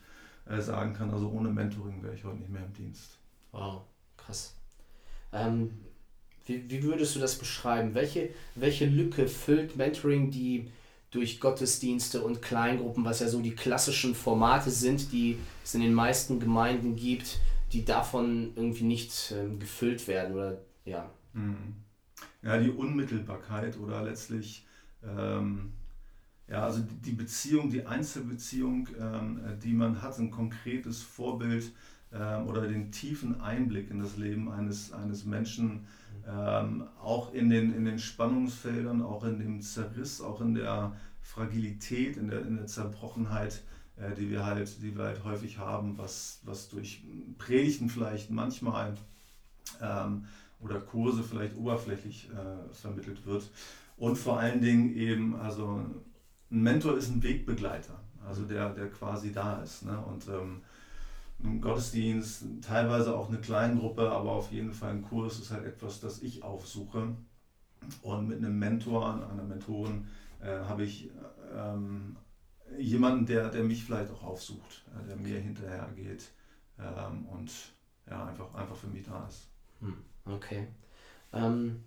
sagen 0.60 0.94
kann, 0.94 1.10
also 1.10 1.28
ohne 1.28 1.50
Mentoring 1.50 2.02
wäre 2.02 2.14
ich 2.14 2.24
heute 2.24 2.38
nicht 2.38 2.48
mehr 2.48 2.64
im 2.64 2.72
Dienst. 2.72 3.18
Wow, 3.52 3.82
krass. 4.16 4.56
Ähm, 5.30 5.70
wie, 6.48 6.68
wie 6.70 6.82
würdest 6.82 7.14
du 7.14 7.20
das 7.20 7.36
beschreiben? 7.36 7.94
Welche, 7.94 8.30
welche 8.54 8.86
Lücke 8.86 9.28
füllt 9.28 9.76
Mentoring, 9.76 10.30
die 10.30 10.70
durch 11.10 11.40
Gottesdienste 11.40 12.22
und 12.22 12.42
Kleingruppen, 12.42 13.04
was 13.04 13.20
ja 13.20 13.28
so 13.28 13.40
die 13.40 13.54
klassischen 13.54 14.14
Formate 14.14 14.70
sind, 14.70 15.12
die 15.12 15.38
es 15.64 15.74
in 15.74 15.80
den 15.80 15.94
meisten 15.94 16.38
Gemeinden 16.40 16.96
gibt, 16.96 17.38
die 17.72 17.84
davon 17.84 18.52
irgendwie 18.56 18.84
nicht 18.84 19.32
ähm, 19.36 19.58
gefüllt 19.58 20.06
werden 20.08 20.34
oder 20.34 20.60
ja. 20.84 21.10
Mhm. 21.32 21.76
Ja, 22.42 22.58
die 22.58 22.70
Unmittelbarkeit 22.70 23.78
oder 23.78 24.02
letztlich 24.02 24.66
ähm, 25.02 25.72
ja, 26.48 26.64
also 26.64 26.82
die 26.82 27.12
Beziehung, 27.12 27.70
die 27.70 27.84
Einzelbeziehung, 27.84 28.88
ähm, 28.98 29.40
die 29.62 29.74
man 29.74 30.00
hat, 30.00 30.18
ein 30.18 30.30
konkretes 30.30 31.02
Vorbild 31.02 31.72
ähm, 32.12 32.46
oder 32.46 32.66
den 32.66 32.90
tiefen 32.90 33.40
Einblick 33.40 33.90
in 33.90 34.00
das 34.00 34.16
Leben 34.16 34.50
eines, 34.50 34.92
eines 34.92 35.24
Menschen, 35.26 35.86
ähm, 36.28 36.84
auch 37.02 37.32
in 37.32 37.48
den, 37.48 37.74
in 37.74 37.84
den 37.84 37.98
Spannungsfeldern, 37.98 39.02
auch 39.02 39.24
in 39.24 39.38
dem 39.38 39.62
Zerriss, 39.62 40.20
auch 40.20 40.40
in 40.40 40.54
der 40.54 40.92
Fragilität, 41.22 42.16
in 42.16 42.28
der, 42.28 42.42
in 42.42 42.56
der 42.56 42.66
Zerbrochenheit, 42.66 43.62
äh, 43.96 44.14
die, 44.14 44.30
wir 44.30 44.44
halt, 44.44 44.82
die 44.82 44.96
wir 44.96 45.04
halt 45.04 45.24
häufig 45.24 45.58
haben, 45.58 45.96
was, 45.96 46.40
was 46.44 46.68
durch 46.68 47.02
Predigten 47.38 47.88
vielleicht 47.88 48.30
manchmal 48.30 48.94
ähm, 49.80 50.26
oder 50.60 50.80
Kurse 50.80 51.22
vielleicht 51.22 51.56
oberflächlich 51.56 52.28
äh, 52.30 52.74
vermittelt 52.74 53.24
wird. 53.24 53.50
Und 53.96 54.16
vor 54.16 54.38
allen 54.38 54.60
Dingen 54.60 54.94
eben, 54.94 55.36
also 55.36 55.82
ein 56.50 56.62
Mentor 56.62 56.96
ist 56.96 57.10
ein 57.10 57.22
Wegbegleiter. 57.22 57.98
also 58.26 58.44
der, 58.44 58.70
der 58.70 58.90
quasi 58.90 59.32
da 59.32 59.62
ist. 59.62 59.84
Ne? 59.84 59.98
Und 59.98 60.28
ähm, 60.28 60.62
ein 61.42 61.60
Gottesdienst, 61.60 62.44
teilweise 62.62 63.16
auch 63.16 63.28
eine 63.28 63.38
Kleingruppe, 63.38 64.10
aber 64.10 64.32
auf 64.32 64.50
jeden 64.50 64.72
Fall 64.72 64.90
ein 64.90 65.02
Kurs 65.02 65.38
ist 65.38 65.50
halt 65.50 65.64
etwas, 65.64 66.00
das 66.00 66.22
ich 66.22 66.42
aufsuche. 66.42 67.16
Und 68.02 68.28
mit 68.28 68.38
einem 68.38 68.58
Mentor, 68.58 69.14
einer 69.30 69.44
Mentorin, 69.44 70.08
äh, 70.40 70.58
habe 70.58 70.84
ich 70.84 71.10
ähm, 71.54 72.16
jemanden, 72.76 73.26
der, 73.26 73.50
der 73.50 73.62
mich 73.62 73.84
vielleicht 73.84 74.10
auch 74.12 74.22
aufsucht, 74.22 74.84
äh, 74.94 75.06
der 75.06 75.16
mir 75.16 75.38
hinterher 75.38 75.88
geht 75.94 76.28
ähm, 76.78 77.26
und 77.26 77.50
ja, 78.10 78.26
einfach, 78.26 78.52
einfach 78.54 78.76
für 78.76 78.88
mich 78.88 79.04
da 79.04 79.26
ist. 79.26 79.48
Hm, 79.80 79.96
okay. 80.24 80.68
Ähm, 81.32 81.84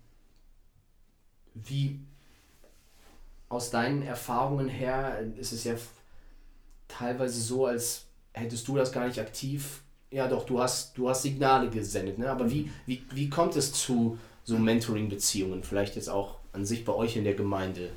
wie 1.54 2.00
aus 3.50 3.70
deinen 3.70 4.02
Erfahrungen 4.02 4.70
her 4.70 5.20
ist 5.36 5.52
es 5.52 5.66
ja 5.66 5.76
teilweise 6.88 7.42
so, 7.42 7.66
als 7.66 8.08
hättest 8.34 8.68
du 8.68 8.76
das 8.76 8.92
gar 8.92 9.08
nicht 9.08 9.20
aktiv. 9.20 9.82
Ja, 10.10 10.28
doch, 10.28 10.46
du 10.46 10.62
hast, 10.62 10.98
du 10.98 11.10
hast 11.10 11.24
Signale 11.24 11.70
gesendet, 11.70 12.18
ne? 12.18 12.30
Aber 12.30 12.50
wie, 12.52 12.70
wie, 12.86 13.02
wie 13.14 13.30
kommt 13.30 13.56
es 13.56 13.72
zu 13.72 14.18
so 14.44 14.58
Mentoring-Beziehungen? 14.58 15.64
Vielleicht 15.64 15.96
jetzt 15.96 16.10
auch 16.10 16.40
an 16.52 16.66
sich 16.66 16.84
bei 16.84 16.94
euch 16.94 17.16
in 17.16 17.24
der 17.24 17.36
Gemeinde? 17.36 17.90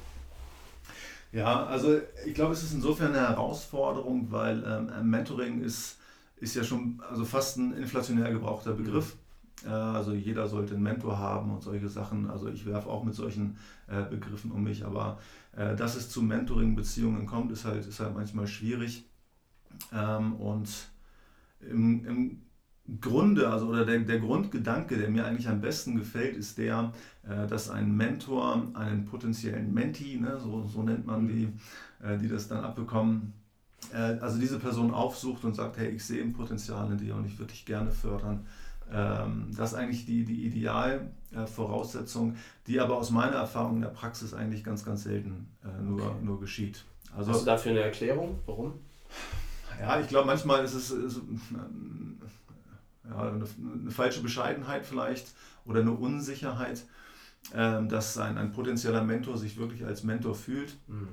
Ja, 1.32 1.66
also 1.66 1.98
ich 2.24 2.34
glaube, 2.34 2.52
es 2.52 2.62
ist 2.62 2.74
insofern 2.74 3.12
eine 3.12 3.28
Herausforderung, 3.28 4.28
weil 4.30 4.62
ähm, 4.64 5.10
Mentoring 5.10 5.62
ist, 5.62 5.98
ist 6.36 6.54
ja 6.54 6.62
schon 6.62 7.02
also 7.10 7.24
fast 7.24 7.56
ein 7.56 7.76
inflationär 7.76 8.30
gebrauchter 8.30 8.72
Begriff. 8.74 9.16
Mhm. 9.64 9.70
Äh, 9.70 9.72
also 9.72 10.12
jeder 10.12 10.46
sollte 10.46 10.74
einen 10.74 10.84
Mentor 10.84 11.18
haben 11.18 11.50
und 11.50 11.62
solche 11.62 11.88
Sachen. 11.88 12.30
Also 12.30 12.48
ich 12.48 12.66
werfe 12.66 12.88
auch 12.88 13.02
mit 13.02 13.14
solchen 13.14 13.56
äh, 13.88 14.02
Begriffen 14.02 14.52
um 14.52 14.62
mich, 14.62 14.84
aber 14.84 15.18
äh, 15.56 15.74
dass 15.74 15.96
es 15.96 16.08
zu 16.08 16.22
Mentoring-Beziehungen 16.22 17.26
kommt, 17.26 17.50
ist 17.50 17.64
halt, 17.64 17.84
ist 17.84 17.98
halt 17.98 18.14
manchmal 18.14 18.46
schwierig. 18.46 19.04
Ähm, 19.92 20.34
und 20.36 20.68
im, 21.60 22.06
im 22.06 22.42
Grunde, 23.00 23.48
also 23.48 23.68
oder 23.68 23.86
der, 23.86 24.00
der 24.00 24.18
Grundgedanke, 24.18 24.98
der 24.98 25.08
mir 25.08 25.24
eigentlich 25.24 25.48
am 25.48 25.62
besten 25.62 25.96
gefällt, 25.96 26.36
ist 26.36 26.58
der, 26.58 26.92
äh, 27.26 27.46
dass 27.46 27.70
ein 27.70 27.96
Mentor 27.96 28.62
einen 28.74 29.06
potenziellen 29.06 29.72
Menti, 29.72 30.18
ne, 30.20 30.38
so, 30.38 30.66
so 30.66 30.82
nennt 30.82 31.06
man 31.06 31.26
die, 31.26 31.48
äh, 32.02 32.18
die 32.18 32.28
das 32.28 32.48
dann 32.48 32.62
abbekommen, 32.62 33.32
äh, 33.92 34.18
also 34.20 34.38
diese 34.38 34.58
Person 34.58 34.92
aufsucht 34.92 35.44
und 35.44 35.54
sagt, 35.54 35.78
hey, 35.78 35.88
ich 35.90 36.04
sehe 36.04 36.22
ein 36.22 36.34
Potenzial 36.34 36.92
in 36.92 36.98
dir 36.98 37.16
und 37.16 37.24
ich 37.24 37.38
würde 37.38 37.52
dich 37.52 37.64
gerne 37.64 37.90
fördern. 37.90 38.46
Ähm, 38.92 39.46
das 39.56 39.72
ist 39.72 39.78
eigentlich 39.78 40.04
die, 40.04 40.26
die 40.26 40.44
Idealvoraussetzung, 40.44 42.36
die 42.66 42.80
aber 42.80 42.98
aus 42.98 43.10
meiner 43.10 43.36
Erfahrung 43.36 43.76
in 43.76 43.80
der 43.80 43.88
Praxis 43.88 44.34
eigentlich 44.34 44.62
ganz, 44.62 44.84
ganz 44.84 45.04
selten 45.04 45.46
nur, 45.82 46.02
okay. 46.02 46.16
nur 46.22 46.38
geschieht. 46.38 46.84
Also, 47.16 47.32
Hast 47.32 47.40
du 47.40 47.46
dafür 47.46 47.70
eine 47.72 47.80
Erklärung? 47.80 48.40
Warum? 48.44 48.74
Ja, 49.80 50.00
ich 50.00 50.08
glaube, 50.08 50.26
manchmal 50.26 50.64
ist 50.64 50.74
es 50.74 50.90
ist, 50.90 51.20
ja, 53.08 53.28
eine, 53.28 53.44
eine, 53.82 53.90
falsche 53.90 54.22
Bescheidenheit 54.22 54.86
vielleicht 54.86 55.32
oder 55.64 55.80
eine 55.80 55.92
Unsicherheit, 55.92 56.84
äh, 57.52 57.84
dass 57.86 58.18
ein, 58.18 58.38
ein 58.38 58.52
potenzieller 58.52 59.02
Mentor 59.02 59.36
sich 59.36 59.56
wirklich 59.56 59.84
als 59.84 60.04
Mentor 60.04 60.34
fühlt, 60.34 60.76
mhm. 60.88 61.08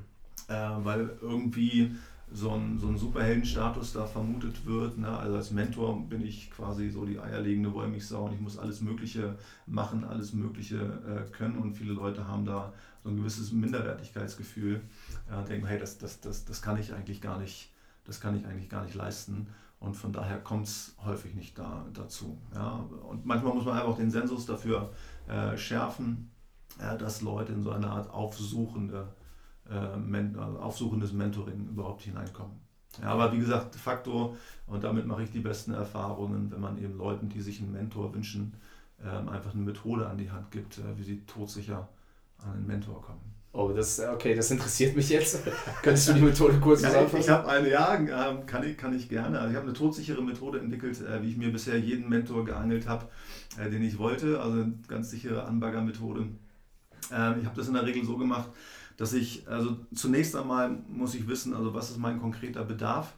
äh, 0.48 0.54
weil 0.54 1.18
irgendwie 1.22 1.96
so 2.34 2.52
ein, 2.52 2.80
so 2.80 2.88
ein 2.88 2.98
Superheldenstatus 2.98 3.94
da 3.94 4.06
vermutet 4.06 4.66
wird. 4.66 4.98
Ne? 4.98 5.10
Also 5.10 5.36
als 5.36 5.52
Mentor 5.52 6.08
bin 6.08 6.26
ich 6.26 6.50
quasi 6.52 6.90
so 6.90 7.06
die 7.06 7.20
eierlegende 7.20 7.74
Wollmilchsau 7.74 8.26
und 8.26 8.34
ich 8.34 8.40
muss 8.40 8.58
alles 8.58 8.82
Mögliche 8.82 9.36
machen, 9.66 10.06
alles 10.06 10.34
Mögliche 10.34 10.78
äh, 10.78 11.30
können 11.32 11.58
und 11.58 11.74
viele 11.74 11.94
Leute 11.94 12.28
haben 12.28 12.46
da 12.46 12.72
so 13.04 13.10
ein 13.10 13.18
gewisses 13.18 13.52
Minderwertigkeitsgefühl, 13.52 14.82
äh, 15.30 15.48
denken, 15.48 15.68
hey, 15.68 15.80
das, 15.80 15.98
das, 15.98 16.22
das, 16.22 16.46
das 16.46 16.62
kann 16.62 16.78
ich 16.78 16.94
eigentlich 16.94 17.20
gar 17.20 17.38
nicht 17.38 17.70
das 18.06 18.20
kann 18.20 18.36
ich 18.36 18.46
eigentlich 18.46 18.70
gar 18.70 18.84
nicht 18.84 18.96
leisten. 18.96 19.48
Und 19.80 19.96
von 19.96 20.14
daher 20.14 20.38
kommt 20.38 20.68
es 20.68 20.96
häufig 21.04 21.34
nicht 21.34 21.58
da, 21.58 21.86
dazu. 21.94 22.38
Ja? 22.54 22.86
Und 23.10 23.26
manchmal 23.26 23.54
muss 23.54 23.66
man 23.66 23.78
einfach 23.78 23.98
den 23.98 24.12
Sensus 24.12 24.46
dafür 24.46 24.92
äh, 25.28 25.58
schärfen, 25.58 26.30
äh, 26.80 26.98
dass 26.98 27.22
Leute 27.22 27.54
in 27.54 27.64
so 27.64 27.72
eine 27.72 27.90
Art 27.90 28.10
aufsuchende, 28.12 29.08
äh, 29.70 29.98
men 29.98 30.38
also 30.38 30.60
aufsuchendes 30.60 31.14
Mentoring 31.14 31.68
überhaupt 31.70 32.04
hineinkommen. 32.04 32.62
Ja, 33.02 33.10
aber 33.10 33.32
wie 33.32 33.40
gesagt, 33.40 33.74
de 33.74 33.82
facto, 33.82 34.36
und 34.68 34.84
damit 34.84 35.08
mache 35.08 35.24
ich 35.24 35.32
die 35.32 35.40
besten 35.40 35.74
Erfahrungen, 35.74 36.52
wenn 36.52 36.60
man 36.60 36.78
eben 36.78 36.98
Leuten, 36.98 37.30
die 37.30 37.42
sich 37.42 37.62
einen 37.62 37.72
Mentor 37.72 38.14
wünschen, 38.14 38.54
ähm, 39.04 39.30
einfach 39.30 39.54
eine 39.54 39.64
Methode 39.64 40.08
an 40.08 40.18
die 40.18 40.30
Hand 40.30 40.52
gibt, 40.52 40.78
äh, 40.78 40.98
wie 40.98 41.04
sie 41.04 41.26
todsicher 41.26 41.88
an 42.38 42.54
einen 42.54 42.68
Mentor 42.68 43.02
kommen. 43.02 43.41
Oh, 43.54 43.74
das, 43.74 44.00
okay, 44.00 44.34
das 44.34 44.50
interessiert 44.50 44.96
mich 44.96 45.10
jetzt. 45.10 45.40
Könntest 45.84 46.08
du 46.08 46.14
die 46.14 46.22
Methode 46.22 46.58
kurz 46.62 46.82
zusammenfassen? 46.82 47.16
Ja, 47.18 47.22
ich 47.22 47.30
habe 47.30 47.50
eine, 47.50 47.70
ja, 47.70 48.30
ähm, 48.30 48.46
kann 48.46 48.64
ich, 48.64 48.78
kann 48.78 48.96
ich 48.96 49.10
gerne. 49.10 49.40
Also 49.40 49.52
ich 49.52 49.58
habe 49.58 49.68
eine 49.68 49.74
todsichere 49.74 50.22
Methode 50.22 50.60
entwickelt, 50.60 51.02
äh, 51.02 51.22
wie 51.22 51.32
ich 51.32 51.38
mir 51.38 51.52
bisher 51.52 51.78
jeden 51.78 52.08
Mentor 52.08 52.46
geangelt 52.46 52.88
habe, 52.88 53.10
äh, 53.58 53.70
den 53.70 53.84
ich 53.84 53.98
wollte. 53.98 54.40
Also 54.40 54.62
eine 54.62 54.74
ganz 54.88 55.10
sichere 55.10 55.44
Anbagger-Methode. 55.44 56.28
Ähm, 57.12 57.36
ich 57.42 57.46
habe 57.46 57.56
das 57.56 57.68
in 57.68 57.74
der 57.74 57.86
Regel 57.86 58.06
so 58.06 58.18
gemacht, 58.18 58.50
dass 58.96 59.12
ich, 59.12 59.46
also 59.50 59.78
zunächst 59.94 60.34
einmal 60.36 60.78
muss 60.88 61.14
ich 61.14 61.28
wissen, 61.28 61.54
also 61.54 61.74
was 61.74 61.90
ist 61.90 61.98
mein 61.98 62.22
konkreter 62.22 62.64
Bedarf. 62.64 63.16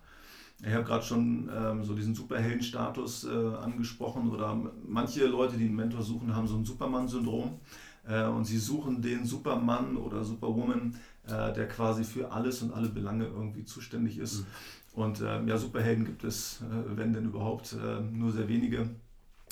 Ich 0.66 0.74
habe 0.74 0.84
gerade 0.84 1.04
schon 1.04 1.52
ähm, 1.56 1.84
so 1.84 1.94
diesen 1.94 2.16
Superheldenstatus 2.16 3.26
äh, 3.26 3.56
angesprochen 3.56 4.32
oder 4.32 4.60
manche 4.88 5.26
Leute, 5.26 5.58
die 5.58 5.66
einen 5.66 5.76
Mentor 5.76 6.02
suchen, 6.02 6.36
haben 6.36 6.48
so 6.48 6.56
ein 6.56 6.66
Superman-Syndrom. 6.66 7.60
Äh, 8.06 8.26
und 8.26 8.46
sie 8.46 8.58
suchen 8.58 9.02
den 9.02 9.26
Supermann 9.26 9.96
oder 9.98 10.24
Superwoman, 10.24 10.96
äh, 11.26 11.54
der 11.54 11.68
quasi 11.68 12.04
für 12.04 12.32
alles 12.32 12.62
und 12.62 12.74
alle 12.74 12.90
Belange 12.90 13.26
irgendwie 13.26 13.64
zuständig 13.64 14.18
ist. 14.18 14.42
Mhm. 14.42 14.46
Und 14.94 15.22
ähm, 15.22 15.48
ja, 15.48 15.58
Superhelden 15.58 16.06
gibt 16.06 16.24
es, 16.24 16.62
äh, 16.62 16.98
wenn 16.98 17.14
denn 17.14 17.26
überhaupt, 17.26 17.76
nur 18.12 18.32
sehr 18.32 18.48
wenige. 18.48 18.90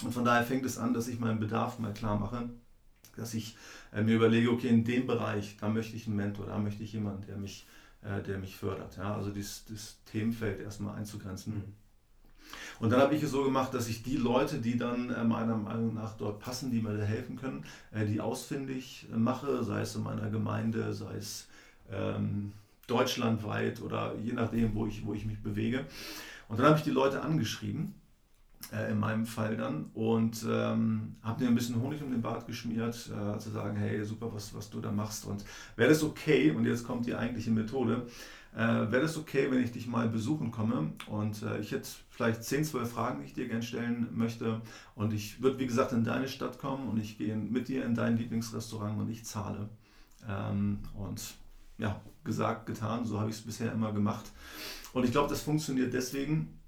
Und 0.04 0.14
von 0.14 0.26
daher 0.26 0.44
fängt 0.44 0.66
es 0.66 0.78
an, 0.78 0.94
dass 0.94 1.08
ich 1.08 1.20
meinen 1.20 1.40
Bedarf 1.40 1.80
mal 1.80 1.94
klar 1.94 2.20
mache, 2.20 2.50
dass 3.16 3.34
ich 3.34 3.56
mir 3.94 4.16
überlege, 4.16 4.52
okay, 4.52 4.70
in 4.70 4.84
dem 4.84 5.06
Bereich, 5.06 5.58
da 5.60 5.68
möchte 5.68 5.96
ich 5.96 6.08
einen 6.08 6.16
Mentor, 6.16 6.46
da 6.46 6.58
möchte 6.58 6.84
ich 6.84 6.94
jemanden, 6.94 7.26
der 7.28 7.38
mich, 7.38 7.68
der 8.02 8.38
mich 8.40 8.56
fördert. 8.56 8.98
Ja, 8.98 9.16
also 9.16 9.32
dieses, 9.32 9.66
dieses 9.66 10.02
Themenfeld 10.06 10.62
erstmal 10.62 10.96
einzugrenzen. 10.96 11.54
Mhm. 11.54 11.74
Und 12.82 12.90
dann 12.90 13.00
habe 13.00 13.14
ich 13.14 13.22
es 13.22 13.30
so 13.30 13.44
gemacht, 13.44 13.76
dass 13.76 13.88
ich 13.88 14.02
die 14.02 14.18
Leute, 14.18 14.58
die 14.58 14.76
dann 14.76 15.12
äh, 15.12 15.24
meiner 15.24 15.56
Meinung 15.56 15.94
nach 15.94 16.18
dort 16.18 16.40
passen, 16.40 16.72
die 16.72 16.82
mir 16.82 16.98
da 16.98 17.04
helfen 17.04 17.36
können, 17.36 17.64
äh, 17.92 18.08
die 18.08 18.20
ausfindig 18.20 19.08
mache, 19.16 19.64
sei 19.64 19.82
es 19.82 19.96
in 19.96 20.02
meiner 20.02 20.32
Gemeinde, 20.32 20.92
sei 20.92 21.16
es 21.16 21.48
ähm, 21.92 22.54
deutschlandweit 22.88 23.84
oder 23.84 24.16
je 24.24 24.34
nachdem, 24.34 24.74
wo 24.74 24.88
ich, 24.88 25.06
wo 25.06 25.14
ich 25.14 25.28
mich 25.28 25.40
bewege. 25.44 25.86
Und 26.50 26.60
dann 26.60 26.66
habe 26.66 26.78
ich 26.80 26.84
die 26.84 26.90
Leute 26.90 27.22
angeschrieben, 27.22 27.94
äh, 28.74 28.92
in 28.92 29.00
meinem 29.00 29.28
Fall 29.28 29.58
dann, 29.58 29.92
und 29.94 30.44
ähm, 30.50 31.18
habe 31.22 31.44
mir 31.44 31.50
ein 31.50 31.56
bisschen 31.56 31.80
Honig 31.80 32.02
um 32.02 32.10
den 32.10 32.24
Bart 32.24 32.48
geschmiert, 32.48 32.96
äh, 32.96 33.38
zu 33.38 33.52
sagen, 33.52 33.78
hey, 33.78 34.04
super, 34.04 34.34
was, 34.34 34.56
was 34.56 34.72
du 34.72 34.82
da 34.82 34.92
machst. 34.92 35.26
Und 35.26 35.46
wäre 35.76 35.90
das 35.90 36.04
okay, 36.04 36.50
und 36.50 36.66
jetzt 36.66 36.88
kommt 36.88 37.06
die 37.06 37.14
eigentliche 37.14 37.52
Methode, 37.52 38.08
äh, 38.54 38.92
Wäre 38.92 39.02
das 39.02 39.18
okay, 39.18 39.50
wenn 39.50 39.64
ich 39.64 39.72
dich 39.72 39.88
mal 39.88 40.10
besuchen 40.10 40.52
komme 40.52 40.94
und 41.08 41.42
äh, 41.44 41.60
ich 41.60 41.72
hätte 41.72 41.88
vielleicht 42.10 42.44
10, 42.44 42.66
12 42.66 42.92
Fragen, 42.92 43.20
die 43.20 43.26
ich 43.26 43.34
dir 43.34 43.48
gerne 43.48 43.64
stellen 43.64 44.10
möchte 44.14 44.62
und 44.96 45.14
ich 45.14 45.42
würde, 45.42 45.60
wie 45.60 45.68
gesagt, 45.68 45.94
in 45.94 46.04
deine 46.04 46.28
Stadt 46.28 46.60
kommen 46.60 46.90
und 46.90 47.00
ich 47.00 47.18
gehe 47.18 47.36
mit 47.36 47.68
dir 47.68 47.86
in 47.86 47.96
dein 47.96 48.18
Lieblingsrestaurant 48.18 49.00
und 49.00 49.10
ich 49.10 49.26
zahle. 49.26 49.70
Ähm, 50.28 50.80
und 50.96 51.36
ja, 51.78 52.00
gesagt, 52.24 52.66
getan, 52.66 53.06
so 53.06 53.20
habe 53.20 53.30
ich 53.30 53.38
es 53.38 53.42
bisher 53.42 53.72
immer 53.72 53.92
gemacht. 53.92 54.26
Und 54.94 55.06
ich 55.06 55.12
glaube, 55.12 55.30
das 55.30 55.42
funktioniert 55.42 55.94
deswegen, 55.94 56.60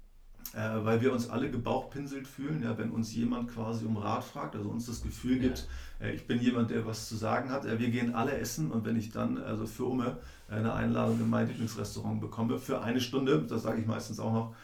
äh, 0.54 0.84
weil 0.84 1.00
wir 1.00 1.12
uns 1.12 1.28
alle 1.28 1.50
gebauchpinselt 1.50 2.28
fühlen, 2.28 2.62
ja, 2.62 2.78
wenn 2.78 2.90
uns 2.90 3.14
jemand 3.14 3.52
quasi 3.52 3.84
um 3.84 3.96
Rat 3.96 4.24
fragt, 4.24 4.54
also 4.54 4.68
uns 4.68 4.86
das 4.86 5.02
Gefühl 5.02 5.38
gibt, 5.38 5.66
ja. 6.00 6.06
äh, 6.06 6.14
ich 6.14 6.26
bin 6.26 6.40
jemand, 6.40 6.70
der 6.70 6.86
was 6.86 7.08
zu 7.08 7.16
sagen 7.16 7.50
hat. 7.50 7.64
Äh, 7.64 7.78
wir 7.78 7.90
gehen 7.90 8.14
alle 8.14 8.38
essen 8.38 8.70
und 8.70 8.84
wenn 8.84 8.96
ich 8.96 9.10
dann 9.10 9.38
also 9.38 9.66
für 9.66 9.84
Ume 9.84 10.18
eine 10.48 10.72
Einladung 10.72 11.20
in 11.20 11.28
mein 11.28 11.48
Lieblingsrestaurant 11.48 12.20
bekomme 12.20 12.58
für 12.58 12.82
eine 12.82 13.00
Stunde, 13.00 13.42
das 13.48 13.62
sage 13.62 13.80
ich 13.80 13.86
meistens 13.86 14.20
auch 14.20 14.32
noch, 14.32 14.54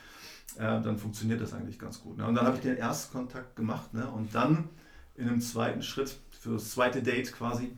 äh, 0.56 0.80
dann 0.80 0.97
funktioniert 0.97 1.40
das 1.40 1.54
eigentlich 1.54 1.78
ganz 1.78 2.00
gut. 2.00 2.18
Ne? 2.18 2.26
Und 2.26 2.35
dann 2.35 2.47
habe 2.47 2.56
ich 2.56 2.62
den 2.62 2.76
Erstkontakt 2.76 3.56
gemacht 3.56 3.92
ne? 3.92 4.09
und 4.11 4.35
dann 4.35 4.68
in 5.16 5.28
einem 5.28 5.40
zweiten 5.40 5.82
Schritt, 5.82 6.16
für 6.30 6.54
das 6.54 6.70
zweite 6.70 7.02
Date 7.02 7.32
quasi, 7.32 7.73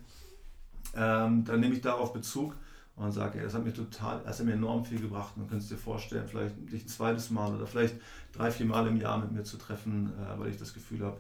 ähm, 0.95 1.45
dann 1.45 1.61
nehme 1.61 1.75
ich 1.75 1.81
darauf 1.81 2.13
Bezug 2.13 2.55
und 2.97 3.13
sage, 3.13 3.39
ey, 3.39 3.45
das 3.45 3.55
hat 3.55 3.65
mir 3.65 3.73
total, 3.73 4.21
das 4.25 4.39
hat 4.39 4.47
mir 4.47 4.53
enorm 4.53 4.85
viel 4.85 5.01
gebracht. 5.01 5.37
Man 5.37 5.49
könnte 5.49 5.63
es 5.63 5.69
dir 5.69 5.79
vorstellen, 5.79 6.27
vielleicht 6.29 6.55
dich 6.71 6.85
ein 6.85 6.89
zweites 6.89 7.31
Mal 7.31 7.55
oder 7.55 7.67
vielleicht 7.67 7.97
drei, 8.33 8.51
vier 8.51 8.67
Mal 8.67 8.87
im 8.87 8.99
Jahr 8.99 9.19
mit 9.19 9.33
mir 9.33 9.45
zu 9.45 9.57
treffen, 9.57 10.13
äh, 10.19 10.39
weil 10.39 10.51
ich 10.51 10.59
das 10.59 10.75
Gefühl 10.75 11.05
habe, 11.05 11.19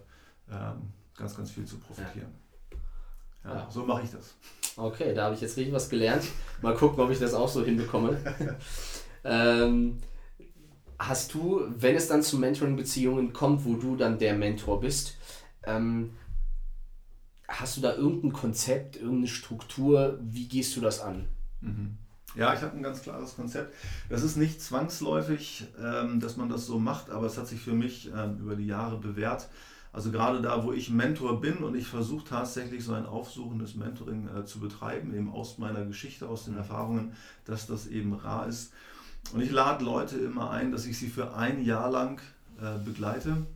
ähm, 0.50 0.92
ganz, 1.16 1.36
ganz 1.36 1.50
viel 1.50 1.64
zu 1.64 1.78
profitieren. 1.78 2.30
Ja, 3.44 3.54
ja. 3.54 3.70
so 3.70 3.84
mache 3.84 4.02
ich 4.02 4.10
das. 4.10 4.34
Okay, 4.76 5.14
da 5.14 5.24
habe 5.24 5.34
ich 5.34 5.40
jetzt 5.40 5.56
richtig 5.56 5.74
was 5.74 5.88
gelernt. 5.88 6.24
Mal 6.60 6.74
gucken, 6.74 7.02
ob 7.02 7.10
ich 7.10 7.18
das 7.18 7.34
auch 7.34 7.48
so 7.48 7.64
hinbekomme. 7.64 8.16
ähm, 9.24 9.98
hast 10.98 11.34
du, 11.34 11.62
wenn 11.68 11.96
es 11.96 12.08
dann 12.08 12.22
zu 12.22 12.38
Mentoring-Beziehungen 12.38 13.32
kommt, 13.32 13.64
wo 13.64 13.74
du 13.74 13.96
dann 13.96 14.18
der 14.18 14.34
Mentor 14.34 14.80
bist, 14.80 15.16
ähm, 15.64 16.16
hast 17.48 17.76
du 17.76 17.80
da 17.80 17.94
irgendein 17.94 18.32
Konzept, 18.32 18.96
irgendeine 18.96 19.26
Struktur? 19.26 20.18
Wie 20.22 20.48
gehst 20.48 20.76
du 20.76 20.80
das 20.80 21.00
an? 21.00 21.28
Mhm. 21.62 21.96
Ja, 22.34 22.54
ich 22.54 22.62
habe 22.62 22.76
ein 22.76 22.82
ganz 22.82 23.02
klares 23.02 23.36
Konzept. 23.36 23.74
Das 24.08 24.22
ist 24.22 24.36
nicht 24.36 24.62
zwangsläufig, 24.62 25.66
ähm, 25.82 26.18
dass 26.18 26.36
man 26.36 26.48
das 26.48 26.66
so 26.66 26.78
macht, 26.78 27.10
aber 27.10 27.26
es 27.26 27.36
hat 27.36 27.46
sich 27.46 27.60
für 27.60 27.74
mich 27.74 28.10
ähm, 28.14 28.38
über 28.38 28.56
die 28.56 28.66
Jahre 28.66 28.98
bewährt. 28.98 29.48
Also 29.92 30.10
gerade 30.10 30.40
da, 30.40 30.64
wo 30.64 30.72
ich 30.72 30.88
Mentor 30.88 31.42
bin 31.42 31.58
und 31.58 31.74
ich 31.74 31.86
versuche 31.86 32.26
tatsächlich 32.26 32.82
so 32.82 32.94
ein 32.94 33.04
aufsuchendes 33.04 33.74
Mentoring 33.74 34.28
äh, 34.34 34.46
zu 34.46 34.58
betreiben, 34.58 35.14
eben 35.14 35.30
aus 35.30 35.58
meiner 35.58 35.84
Geschichte, 35.84 36.26
aus 36.26 36.46
den 36.46 36.56
Erfahrungen, 36.56 37.12
dass 37.44 37.66
das 37.66 37.86
eben 37.86 38.14
rar 38.14 38.46
ist. 38.46 38.72
Und 39.34 39.42
ich 39.42 39.50
lade 39.50 39.84
Leute 39.84 40.16
immer 40.16 40.50
ein, 40.50 40.72
dass 40.72 40.86
ich 40.86 40.98
sie 40.98 41.08
für 41.08 41.36
ein 41.36 41.62
Jahr 41.62 41.90
lang 41.90 42.20
äh, 42.58 42.78
begleite 42.82 43.46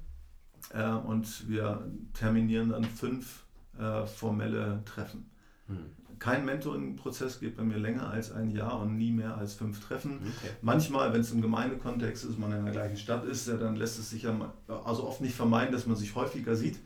äh, 0.75 0.91
und 0.91 1.49
wir 1.49 1.91
terminieren 2.13 2.69
dann 2.69 2.85
fünf 2.85 3.45
äh, 3.79 4.07
formelle 4.07 4.83
Treffen. 4.85 5.31
Hm. 5.69 5.87
Kein 6.19 6.47
Mentoring-Prozess 6.47 7.41
geht 7.41 7.57
bei 7.57 7.63
mir 7.63 7.77
länger 7.77 8.09
als 8.09 8.33
ein 8.33 8.51
Jahr 8.51 8.81
und 8.81 8.97
nie 8.97 9.11
mehr 9.11 9.37
als 9.37 9.55
fünf 9.55 9.87
Treffen. 9.87 10.15
Okay. 10.15 10.53
Manchmal, 10.63 11.13
wenn 11.13 11.21
es 11.21 11.31
im 11.31 11.43
Gemeindekontext 11.43 12.25
ist, 12.25 12.39
man 12.39 12.53
in 12.53 12.65
der 12.65 12.73
gleichen 12.73 12.97
Stadt 12.97 13.25
ist, 13.25 13.47
ja, 13.49 13.57
dann 13.57 13.77
lässt 13.77 13.99
es 13.99 14.11
sich 14.11 14.23
ja 14.23 14.35
also 14.67 15.07
oft 15.07 15.21
nicht 15.21 15.35
vermeiden, 15.35 15.73
dass 15.73 15.87
man 15.87 15.97
sich 15.97 16.15
häufiger 16.15 16.57
sieht. 16.57 16.79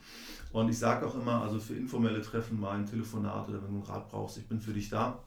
Und 0.52 0.68
ich 0.68 0.78
sage 0.78 1.06
auch 1.06 1.14
immer, 1.14 1.42
also 1.42 1.60
für 1.60 1.74
informelle 1.74 2.22
Treffen 2.22 2.58
mal 2.58 2.72
ein 2.72 2.86
Telefonat 2.86 3.48
oder 3.48 3.62
wenn 3.62 3.70
du 3.70 3.76
einen 3.76 3.82
Rat 3.82 4.08
brauchst, 4.08 4.36
ich 4.36 4.48
bin 4.48 4.60
für 4.60 4.72
dich 4.72 4.88
da. 4.88 5.22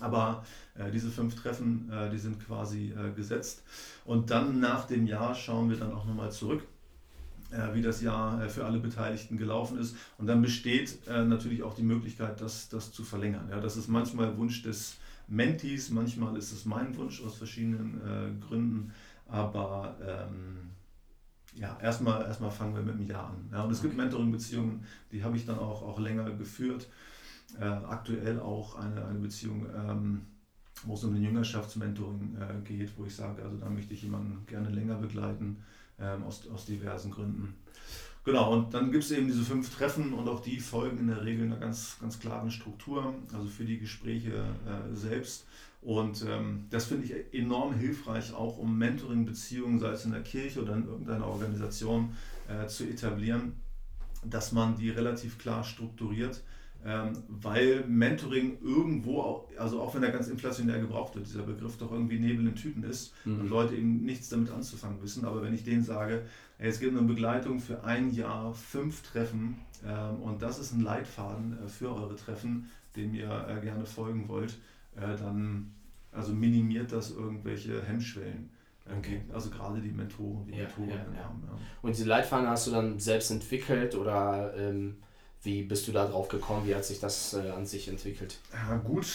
Aber 0.00 0.44
äh, 0.74 0.90
diese 0.90 1.10
fünf 1.10 1.34
Treffen, 1.34 1.90
äh, 1.90 2.10
die 2.10 2.18
sind 2.18 2.44
quasi 2.44 2.92
äh, 2.92 3.12
gesetzt. 3.12 3.62
Und 4.04 4.30
dann 4.30 4.60
nach 4.60 4.86
dem 4.86 5.06
Jahr 5.06 5.34
schauen 5.34 5.70
wir 5.70 5.78
dann 5.78 5.92
auch 5.92 6.04
nochmal 6.04 6.30
zurück 6.30 6.62
wie 7.74 7.82
das 7.82 8.00
Jahr 8.00 8.42
äh, 8.42 8.48
für 8.48 8.64
alle 8.64 8.78
Beteiligten 8.78 9.36
gelaufen 9.36 9.78
ist. 9.78 9.96
Und 10.18 10.26
dann 10.26 10.42
besteht 10.42 11.06
äh, 11.08 11.24
natürlich 11.24 11.62
auch 11.62 11.74
die 11.74 11.82
Möglichkeit, 11.82 12.40
das, 12.40 12.68
das 12.68 12.92
zu 12.92 13.04
verlängern. 13.04 13.48
Ja, 13.50 13.60
das 13.60 13.76
ist 13.76 13.88
manchmal 13.88 14.36
Wunsch 14.36 14.62
des 14.62 14.96
Mentees, 15.26 15.90
manchmal 15.90 16.36
ist 16.36 16.52
es 16.52 16.64
mein 16.64 16.96
Wunsch 16.96 17.22
aus 17.22 17.36
verschiedenen 17.36 18.00
äh, 18.00 18.46
Gründen. 18.46 18.92
Aber 19.26 19.96
ähm, 20.04 20.70
ja, 21.54 21.78
erstmal, 21.80 22.22
erstmal 22.22 22.50
fangen 22.50 22.74
wir 22.74 22.82
mit 22.82 22.94
dem 22.94 23.06
Jahr 23.06 23.28
an. 23.28 23.48
Ja, 23.52 23.62
und 23.64 23.70
es 23.70 23.78
okay. 23.78 23.88
gibt 23.88 23.98
Mentoring-Beziehungen, 23.98 24.84
die 25.12 25.22
habe 25.22 25.36
ich 25.36 25.46
dann 25.46 25.58
auch, 25.58 25.82
auch 25.82 25.98
länger 25.98 26.30
geführt. 26.30 26.88
Äh, 27.58 27.64
aktuell 27.64 28.38
auch 28.38 28.76
eine, 28.76 29.04
eine 29.04 29.18
Beziehung, 29.18 29.66
ähm, 29.74 30.26
wo 30.84 30.94
es 30.94 31.04
um 31.04 31.14
den 31.14 31.22
Jüngerschaftsmentoring 31.22 32.36
äh, 32.36 32.66
geht, 32.66 32.90
wo 32.96 33.04
ich 33.04 33.14
sage, 33.14 33.42
also 33.42 33.56
da 33.56 33.68
möchte 33.68 33.94
ich 33.94 34.02
jemanden 34.02 34.44
gerne 34.46 34.70
länger 34.70 34.96
begleiten 34.96 35.62
ähm, 35.98 36.24
aus, 36.24 36.48
aus 36.48 36.66
diversen 36.66 37.10
Gründen. 37.10 37.54
Genau, 38.24 38.52
und 38.52 38.74
dann 38.74 38.92
gibt 38.92 39.04
es 39.04 39.10
eben 39.12 39.26
diese 39.26 39.42
fünf 39.42 39.74
Treffen 39.74 40.12
und 40.12 40.28
auch 40.28 40.40
die 40.40 40.60
folgen 40.60 40.98
in 40.98 41.08
der 41.08 41.24
Regel 41.24 41.46
einer 41.46 41.56
ganz, 41.56 41.96
ganz 42.00 42.20
klaren 42.20 42.50
Struktur, 42.50 43.14
also 43.32 43.46
für 43.46 43.64
die 43.64 43.78
Gespräche 43.78 44.44
äh, 44.66 44.94
selbst. 44.94 45.46
Und 45.80 46.26
ähm, 46.28 46.66
das 46.68 46.84
finde 46.84 47.06
ich 47.06 47.34
enorm 47.34 47.74
hilfreich, 47.74 48.34
auch 48.34 48.58
um 48.58 48.76
Mentoring-Beziehungen, 48.76 49.78
sei 49.78 49.92
es 49.92 50.04
in 50.04 50.12
der 50.12 50.22
Kirche 50.22 50.62
oder 50.62 50.74
in 50.74 50.86
irgendeiner 50.86 51.26
Organisation, 51.26 52.14
äh, 52.48 52.66
zu 52.66 52.84
etablieren, 52.84 53.54
dass 54.22 54.52
man 54.52 54.76
die 54.76 54.90
relativ 54.90 55.38
klar 55.38 55.64
strukturiert 55.64 56.42
weil 56.82 57.84
Mentoring 57.86 58.58
irgendwo, 58.62 59.46
also 59.58 59.80
auch 59.82 59.94
wenn 59.94 60.02
er 60.02 60.10
ganz 60.10 60.28
inflationär 60.28 60.78
gebraucht 60.78 61.14
wird, 61.14 61.26
dieser 61.26 61.42
Begriff 61.42 61.76
doch 61.76 61.92
irgendwie 61.92 62.18
Nebel 62.18 62.46
in 62.46 62.54
Tüten 62.54 62.82
ist 62.84 63.12
mhm. 63.26 63.40
und 63.40 63.48
Leute 63.48 63.76
eben 63.76 64.02
nichts 64.04 64.30
damit 64.30 64.50
anzufangen 64.50 65.02
wissen. 65.02 65.26
Aber 65.26 65.42
wenn 65.42 65.52
ich 65.52 65.62
denen 65.62 65.84
sage, 65.84 66.22
ey, 66.58 66.68
es 66.68 66.80
gibt 66.80 66.96
eine 66.96 67.06
Begleitung 67.06 67.60
für 67.60 67.84
ein 67.84 68.10
Jahr, 68.12 68.54
fünf 68.54 69.02
Treffen 69.02 69.58
ähm, 69.86 70.22
und 70.22 70.40
das 70.40 70.58
ist 70.58 70.72
ein 70.72 70.80
Leitfaden 70.80 71.58
äh, 71.62 71.68
für 71.68 71.94
eure 71.94 72.16
Treffen, 72.16 72.70
dem 72.96 73.14
ihr 73.14 73.46
äh, 73.48 73.60
gerne 73.60 73.84
folgen 73.84 74.28
wollt, 74.28 74.56
äh, 74.96 75.16
dann 75.18 75.72
also 76.12 76.32
minimiert 76.32 76.92
das 76.92 77.10
irgendwelche 77.10 77.82
Hemmschwellen. 77.82 78.48
Äh, 78.86 78.96
okay. 78.96 79.20
Also 79.34 79.50
gerade 79.50 79.82
die 79.82 79.92
Mentoren, 79.92 80.46
die 80.46 80.52
ja, 80.52 80.64
Mentoren 80.64 80.88
ja, 80.88 80.96
ja. 80.96 81.24
haben. 81.24 81.42
Und 81.82 81.94
diese 81.94 82.08
Leitfaden 82.08 82.48
hast 82.48 82.68
du 82.68 82.70
dann 82.70 82.98
selbst 82.98 83.30
entwickelt 83.30 83.94
oder 83.94 84.54
ähm 84.56 84.96
wie 85.42 85.62
bist 85.62 85.88
du 85.88 85.92
da 85.92 86.06
drauf 86.06 86.28
gekommen? 86.28 86.66
Wie 86.66 86.74
hat 86.74 86.84
sich 86.84 87.00
das 87.00 87.34
äh, 87.34 87.50
an 87.50 87.66
sich 87.66 87.88
entwickelt? 87.88 88.38
Ja, 88.52 88.76
gut. 88.76 89.06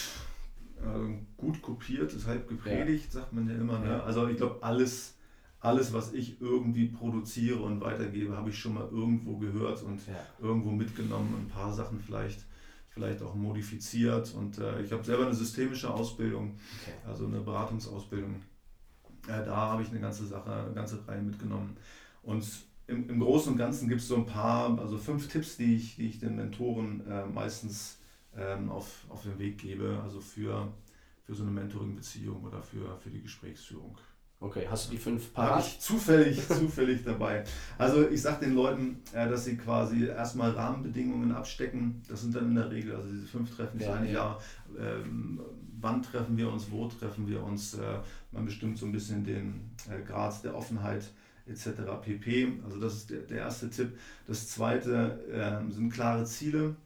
Äh, 0.80 1.14
gut 1.36 1.62
kopiert 1.62 2.12
ist 2.12 2.26
halb 2.26 2.48
gepredigt, 2.48 3.06
ja. 3.06 3.20
sagt 3.20 3.32
man 3.32 3.48
ja 3.48 3.54
immer. 3.54 3.78
Ne? 3.78 4.02
Also 4.02 4.26
ich 4.26 4.36
glaube, 4.36 4.58
alles, 4.62 5.14
alles, 5.60 5.92
was 5.92 6.12
ich 6.12 6.40
irgendwie 6.40 6.86
produziere 6.86 7.60
und 7.60 7.80
weitergebe, 7.80 8.36
habe 8.36 8.50
ich 8.50 8.58
schon 8.58 8.74
mal 8.74 8.88
irgendwo 8.90 9.36
gehört 9.36 9.82
und 9.82 10.00
irgendwo 10.40 10.70
mitgenommen. 10.70 11.34
Ein 11.38 11.48
paar 11.48 11.72
Sachen 11.72 12.00
vielleicht, 12.00 12.44
vielleicht 12.90 13.22
auch 13.22 13.36
modifiziert. 13.36 14.34
Und 14.34 14.58
äh, 14.58 14.82
ich 14.82 14.90
habe 14.90 15.04
selber 15.04 15.26
eine 15.26 15.34
systemische 15.34 15.92
Ausbildung, 15.92 16.58
okay. 16.82 16.96
also 17.06 17.26
eine 17.26 17.40
Beratungsausbildung. 17.40 18.42
da 19.26 19.56
habe 19.56 19.82
ich 19.82 19.90
eine 19.90 20.00
ganze 20.00 20.26
Sache, 20.26 20.52
eine 20.52 20.74
ganze 20.74 21.06
Reihe 21.06 21.22
mitgenommen. 21.22 21.76
Und 22.22 22.44
im, 22.86 23.08
im 23.08 23.20
Großen 23.20 23.52
und 23.52 23.58
Ganzen 23.58 23.88
gibt 23.88 24.00
es 24.00 24.08
so 24.08 24.16
ein 24.16 24.26
paar, 24.26 24.78
also 24.78 24.98
fünf 24.98 25.28
Tipps, 25.28 25.56
die 25.56 25.76
ich, 25.76 25.96
die 25.96 26.08
ich 26.08 26.20
den 26.20 26.36
Mentoren 26.36 27.06
äh, 27.06 27.26
meistens 27.26 27.98
ähm, 28.36 28.70
auf, 28.70 29.04
auf 29.08 29.22
den 29.22 29.38
Weg 29.38 29.58
gebe, 29.58 30.00
also 30.02 30.20
für, 30.20 30.72
für 31.24 31.34
so 31.34 31.42
eine 31.42 31.52
Mentoring-Beziehung 31.52 32.44
oder 32.44 32.62
für, 32.62 32.96
für 32.98 33.10
die 33.10 33.22
Gesprächsführung. 33.22 33.96
Okay, 34.38 34.66
hast 34.70 34.86
du 34.86 34.90
die 34.92 34.98
fünf 34.98 35.32
parat? 35.32 35.50
Habe 35.50 35.62
ich 35.62 35.80
zufällig, 35.80 36.46
zufällig 36.48 37.02
dabei. 37.04 37.42
Also 37.78 38.06
ich 38.08 38.20
sage 38.20 38.44
den 38.44 38.54
Leuten, 38.54 39.02
äh, 39.12 39.28
dass 39.28 39.46
sie 39.46 39.56
quasi 39.56 40.06
erstmal 40.06 40.50
Rahmenbedingungen 40.50 41.32
abstecken. 41.32 42.02
Das 42.06 42.20
sind 42.20 42.36
dann 42.36 42.48
in 42.48 42.54
der 42.54 42.70
Regel, 42.70 42.94
also 42.94 43.08
diese 43.08 43.26
fünf 43.26 43.56
Treffen 43.56 43.80
ja, 43.80 43.94
ein 43.94 44.06
ja. 44.06 44.12
Jahr. 44.12 44.42
Ähm, 44.78 45.40
wann 45.80 46.02
treffen 46.02 46.36
wir 46.36 46.52
uns, 46.52 46.70
wo 46.70 46.86
treffen 46.86 47.26
wir 47.26 47.42
uns? 47.42 47.74
Äh, 47.74 48.00
man 48.30 48.44
bestimmt 48.44 48.76
so 48.76 48.84
ein 48.84 48.92
bisschen 48.92 49.24
den 49.24 49.70
äh, 49.88 50.02
Grad 50.02 50.44
der 50.44 50.54
Offenheit 50.54 51.10
etc. 51.48 51.82
pp. 52.02 52.60
Also 52.64 52.80
das 52.80 52.94
ist 52.94 53.10
der, 53.10 53.20
der 53.20 53.38
erste 53.38 53.70
Tipp. 53.70 53.98
Das 54.26 54.48
zweite 54.48 55.20
äh, 55.30 55.72
sind 55.72 55.92
klare 55.92 56.24
Ziele. 56.24 56.76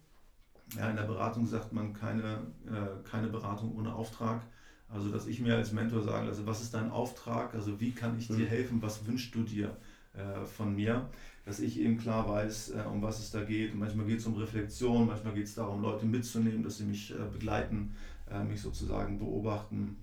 Ja, 0.77 0.91
in 0.91 0.97
der 0.97 1.05
Beratung 1.05 1.47
sagt 1.47 1.73
man 1.73 1.93
keine, 1.93 2.39
äh, 2.67 3.09
keine 3.09 3.29
Beratung 3.29 3.77
ohne 3.77 3.95
Auftrag. 3.95 4.43
Also 4.89 5.09
dass 5.11 5.27
ich 5.27 5.41
mir 5.41 5.57
als 5.57 5.73
Mentor 5.73 6.03
sagen 6.03 6.27
lasse, 6.27 6.47
was 6.47 6.63
ist 6.63 6.75
dein 6.75 6.91
Auftrag? 6.91 7.55
Also 7.55 7.81
wie 7.81 7.93
kann 7.93 8.19
ich 8.19 8.29
dir 8.29 8.39
mhm. 8.39 8.49
helfen? 8.49 8.83
Was 8.83 9.07
wünschst 9.07 9.35
du 9.35 9.43
dir 9.43 9.77
äh, 10.15 10.45
von 10.45 10.75
mir? 10.75 11.09
Dass 11.45 11.61
ich 11.61 11.81
eben 11.81 11.99
klar 11.99 12.29
weiß, 12.29 12.71
äh, 12.71 12.83
um 12.91 13.01
was 13.01 13.21
es 13.21 13.31
da 13.31 13.43
geht. 13.43 13.75
manchmal 13.75 14.07
geht 14.07 14.19
es 14.19 14.27
um 14.27 14.35
Reflexion, 14.37 15.07
manchmal 15.07 15.35
geht 15.35 15.47
es 15.47 15.55
darum, 15.55 15.81
Leute 15.83 16.07
mitzunehmen, 16.07 16.63
dass 16.63 16.79
sie 16.79 16.85
mich 16.85 17.13
äh, 17.13 17.19
begleiten, 17.33 17.95
äh, 18.31 18.43
mich 18.45 18.61
sozusagen 18.61 19.19
beobachten. 19.19 19.97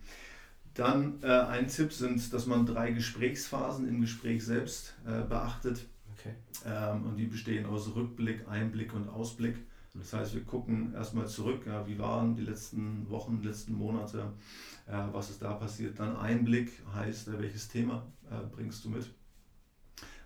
Dann 0.77 1.23
äh, 1.23 1.27
ein 1.27 1.67
Tipp 1.69 1.91
sind, 1.91 2.31
dass 2.33 2.45
man 2.45 2.67
drei 2.67 2.91
Gesprächsphasen 2.91 3.87
im 3.87 3.99
Gespräch 3.99 4.45
selbst 4.45 4.93
äh, 5.07 5.23
beachtet. 5.23 5.87
Okay. 6.13 6.35
Ähm, 6.67 7.03
und 7.07 7.17
die 7.17 7.25
bestehen 7.25 7.65
aus 7.65 7.95
Rückblick, 7.95 8.47
Einblick 8.47 8.93
und 8.93 9.09
Ausblick. 9.09 9.55
Das 9.95 10.13
heißt, 10.13 10.35
wir 10.35 10.43
gucken 10.43 10.93
erstmal 10.93 11.27
zurück, 11.27 11.63
ja, 11.65 11.87
wie 11.87 11.97
waren 11.97 12.35
die 12.35 12.43
letzten 12.43 13.09
Wochen, 13.09 13.41
letzten 13.41 13.73
Monate, 13.73 14.33
äh, 14.85 15.01
was 15.11 15.31
ist 15.31 15.41
da 15.41 15.53
passiert. 15.53 15.99
Dann 15.99 16.15
Einblick 16.15 16.71
heißt, 16.93 17.29
äh, 17.29 17.39
welches 17.39 17.67
Thema 17.69 18.05
äh, 18.29 18.45
bringst 18.55 18.85
du 18.85 18.89
mit. 18.89 19.09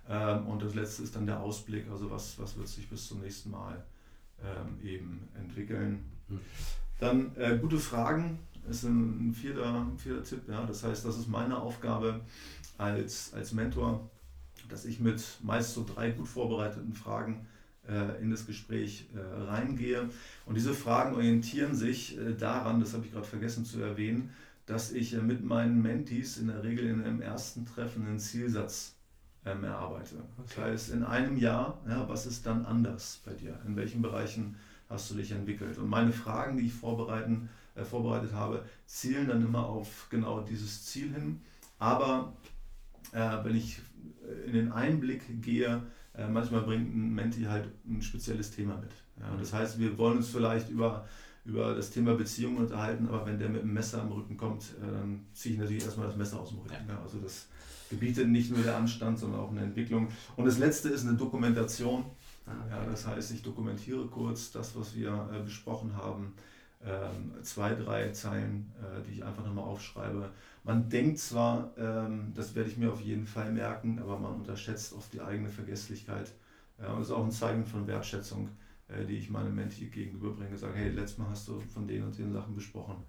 Ähm, 0.09 0.47
und 0.47 0.61
das 0.61 0.75
letzte 0.75 1.03
ist 1.03 1.15
dann 1.15 1.27
der 1.27 1.39
Ausblick, 1.39 1.89
also 1.89 2.11
was, 2.11 2.37
was 2.37 2.57
wird 2.57 2.67
sich 2.67 2.89
bis 2.89 3.07
zum 3.07 3.21
nächsten 3.21 3.51
Mal 3.51 3.85
ähm, 4.43 4.85
eben 4.85 5.29
entwickeln. 5.33 6.11
Hm. 6.27 6.39
Dann 6.99 7.35
äh, 7.37 7.57
gute 7.57 7.79
Fragen 7.79 8.39
ist 8.69 8.83
ein 8.83 9.33
vierter, 9.33 9.87
vierter 9.97 10.23
Tipp. 10.23 10.41
Ja. 10.47 10.65
Das 10.65 10.83
heißt, 10.83 11.05
das 11.05 11.17
ist 11.17 11.27
meine 11.27 11.57
Aufgabe 11.57 12.21
als, 12.77 13.33
als 13.33 13.53
Mentor, 13.53 14.09
dass 14.69 14.85
ich 14.85 14.99
mit 14.99 15.23
meist 15.41 15.73
so 15.73 15.85
drei 15.85 16.11
gut 16.11 16.27
vorbereiteten 16.27 16.93
Fragen 16.93 17.47
äh, 17.87 18.21
in 18.21 18.29
das 18.29 18.45
Gespräch 18.45 19.07
äh, 19.15 19.43
reingehe. 19.43 20.09
Und 20.45 20.55
diese 20.55 20.73
Fragen 20.73 21.15
orientieren 21.15 21.75
sich 21.75 22.17
äh, 22.17 22.33
daran, 22.33 22.79
das 22.79 22.93
habe 22.93 23.05
ich 23.05 23.11
gerade 23.11 23.27
vergessen 23.27 23.65
zu 23.65 23.81
erwähnen, 23.81 24.31
dass 24.65 24.91
ich 24.91 25.13
mit 25.13 25.43
meinen 25.43 25.81
Mentees 25.81 26.37
in 26.37 26.47
der 26.47 26.63
Regel 26.63 26.85
in 26.85 27.03
einem 27.03 27.21
ersten 27.21 27.65
Treffen 27.65 28.05
einen 28.05 28.19
Zielsatz 28.19 28.95
ähm, 29.45 29.63
erarbeite. 29.63 30.15
Das 30.45 30.57
heißt, 30.57 30.89
in 30.91 31.03
einem 31.03 31.37
Jahr, 31.37 31.81
ja, 31.87 32.07
was 32.07 32.25
ist 32.25 32.45
dann 32.45 32.65
anders 32.65 33.21
bei 33.25 33.33
dir? 33.33 33.59
In 33.65 33.75
welchen 33.75 34.01
Bereichen 34.01 34.55
hast 34.87 35.09
du 35.09 35.15
dich 35.15 35.31
entwickelt? 35.31 35.77
Und 35.77 35.89
meine 35.89 36.13
Fragen, 36.13 36.57
die 36.57 36.67
ich 36.67 36.73
vorbereiten 36.73 37.49
äh, 37.75 37.83
vorbereitet 37.83 38.33
habe, 38.33 38.65
zielen 38.85 39.27
dann 39.27 39.43
immer 39.43 39.65
auf 39.65 40.07
genau 40.09 40.41
dieses 40.41 40.85
Ziel 40.85 41.13
hin. 41.13 41.41
Aber 41.79 42.33
äh, 43.11 43.37
wenn 43.43 43.55
ich 43.55 43.79
äh, 44.23 44.47
in 44.47 44.53
den 44.53 44.71
Einblick 44.71 45.41
gehe, 45.41 45.81
äh, 46.15 46.27
manchmal 46.27 46.61
bringt 46.61 46.93
ein 46.93 47.13
Menti 47.13 47.43
halt 47.43 47.69
ein 47.87 48.01
spezielles 48.01 48.51
Thema 48.51 48.77
mit. 48.77 48.91
Ja, 49.19 49.35
das 49.37 49.53
heißt, 49.53 49.79
wir 49.79 49.97
wollen 49.97 50.17
uns 50.17 50.29
vielleicht 50.29 50.69
über, 50.69 51.07
über 51.45 51.73
das 51.75 51.91
Thema 51.91 52.15
Beziehungen 52.15 52.57
unterhalten, 52.57 53.07
aber 53.07 53.25
wenn 53.25 53.39
der 53.39 53.49
mit 53.49 53.61
einem 53.61 53.73
Messer 53.73 54.01
am 54.01 54.11
Rücken 54.11 54.37
kommt, 54.37 54.63
äh, 54.81 54.91
dann 54.91 55.25
ziehe 55.33 55.55
ich 55.55 55.61
natürlich 55.61 55.83
erstmal 55.83 56.07
das 56.07 56.17
Messer 56.17 56.39
aus 56.39 56.49
dem 56.49 56.59
Rücken. 56.59 56.87
Ja. 56.87 56.99
Also 57.01 57.19
das 57.19 57.47
gebietet 57.89 58.27
nicht 58.27 58.51
nur 58.51 58.63
der 58.63 58.77
Anstand, 58.77 59.19
sondern 59.19 59.39
auch 59.39 59.51
eine 59.51 59.61
Entwicklung. 59.61 60.07
Und 60.35 60.45
das 60.45 60.57
letzte 60.57 60.89
ist 60.89 61.05
eine 61.05 61.17
Dokumentation. 61.17 62.05
Ah. 62.45 62.51
Ja, 62.69 62.85
das 62.85 63.05
heißt, 63.05 63.31
ich 63.31 63.43
dokumentiere 63.43 64.07
kurz 64.07 64.51
das, 64.51 64.75
was 64.75 64.95
wir 64.95 65.29
äh, 65.33 65.41
besprochen 65.43 65.95
haben 65.95 66.33
zwei, 67.43 67.75
drei 67.75 68.09
Zeilen 68.11 68.71
äh, 68.81 69.03
die 69.03 69.13
ich 69.13 69.23
einfach 69.23 69.45
nochmal 69.45 69.65
aufschreibe. 69.65 70.31
Man 70.63 70.89
denkt 70.89 71.19
zwar, 71.19 71.71
ähm, 71.77 72.33
das 72.35 72.55
werde 72.55 72.69
ich 72.69 72.77
mir 72.77 72.91
auf 72.91 73.01
jeden 73.01 73.27
Fall 73.27 73.51
merken, 73.51 73.99
aber 73.99 74.17
man 74.17 74.35
unterschätzt 74.35 74.93
oft 74.93 75.13
die 75.13 75.21
eigene 75.21 75.49
Vergesslichkeit. 75.49 76.31
Und 76.77 76.99
das 76.99 77.07
ist 77.07 77.11
auch 77.11 77.23
ein 77.23 77.31
Zeichen 77.31 77.65
von 77.65 77.85
Wertschätzung, 77.85 78.49
äh, 78.87 79.05
die 79.05 79.17
ich 79.17 79.29
meinem 79.29 79.55
Menti 79.55 79.87
gegenüberbringe. 79.87 80.57
Sage, 80.57 80.75
hey, 80.75 80.89
letztes 80.89 81.19
Mal 81.19 81.29
hast 81.29 81.47
du 81.47 81.59
von 81.59 81.87
den 81.87 82.03
und 82.03 82.17
den 82.17 82.33
Sachen 82.33 82.55
besprochen. 82.55 83.03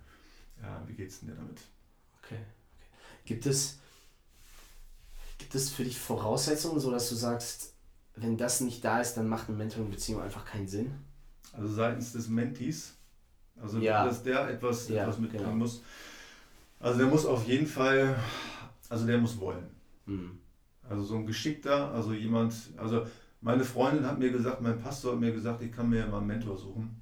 Wie 0.86 0.94
geht's 0.94 1.18
denn 1.18 1.30
dir 1.30 1.34
damit? 1.34 1.60
Okay. 2.22 2.36
okay. 2.36 2.44
Gibt 3.24 3.46
es, 3.46 3.80
gibt 5.38 5.56
es 5.56 5.70
für 5.70 5.82
dich 5.82 5.98
Voraussetzungen, 5.98 6.78
so 6.78 6.92
dass 6.92 7.08
du 7.08 7.16
sagst, 7.16 7.74
wenn 8.14 8.36
das 8.36 8.60
nicht 8.60 8.84
da 8.84 9.00
ist, 9.00 9.14
dann 9.14 9.26
macht 9.26 9.48
eine 9.48 9.58
Mentoring-Beziehung 9.58 10.22
einfach 10.22 10.44
keinen 10.44 10.68
Sinn? 10.68 10.94
Also 11.52 11.66
seitens 11.66 12.12
des 12.12 12.28
Mentis, 12.28 12.94
also 13.60 13.78
Ja. 13.78 14.04
dass 14.04 14.22
der 14.22 14.48
etwas, 14.48 14.88
Ja, 14.88 15.02
etwas 15.02 15.18
mitbringen 15.18 15.44
genau. 15.44 15.56
muss. 15.56 15.82
Also 16.80 16.98
der 16.98 17.06
muss 17.06 17.26
auf 17.26 17.46
jeden 17.46 17.66
Fall, 17.66 18.16
also 18.88 19.06
der 19.06 19.18
muss 19.18 19.38
wollen. 19.38 19.66
Hm. 20.06 20.38
Also 20.88 21.04
so 21.04 21.16
ein 21.16 21.26
geschickter, 21.26 21.92
also 21.92 22.12
jemand, 22.12 22.54
also 22.76 23.06
meine 23.40 23.64
Freundin 23.64 24.06
hat 24.06 24.18
mir 24.18 24.30
gesagt, 24.30 24.60
mein 24.60 24.78
Pastor 24.78 25.12
hat 25.12 25.20
mir 25.20 25.32
gesagt, 25.32 25.62
ich 25.62 25.72
kann 25.72 25.88
mir 25.88 26.06
mal 26.06 26.18
einen 26.18 26.26
Mentor 26.26 26.56
suchen. 26.56 27.00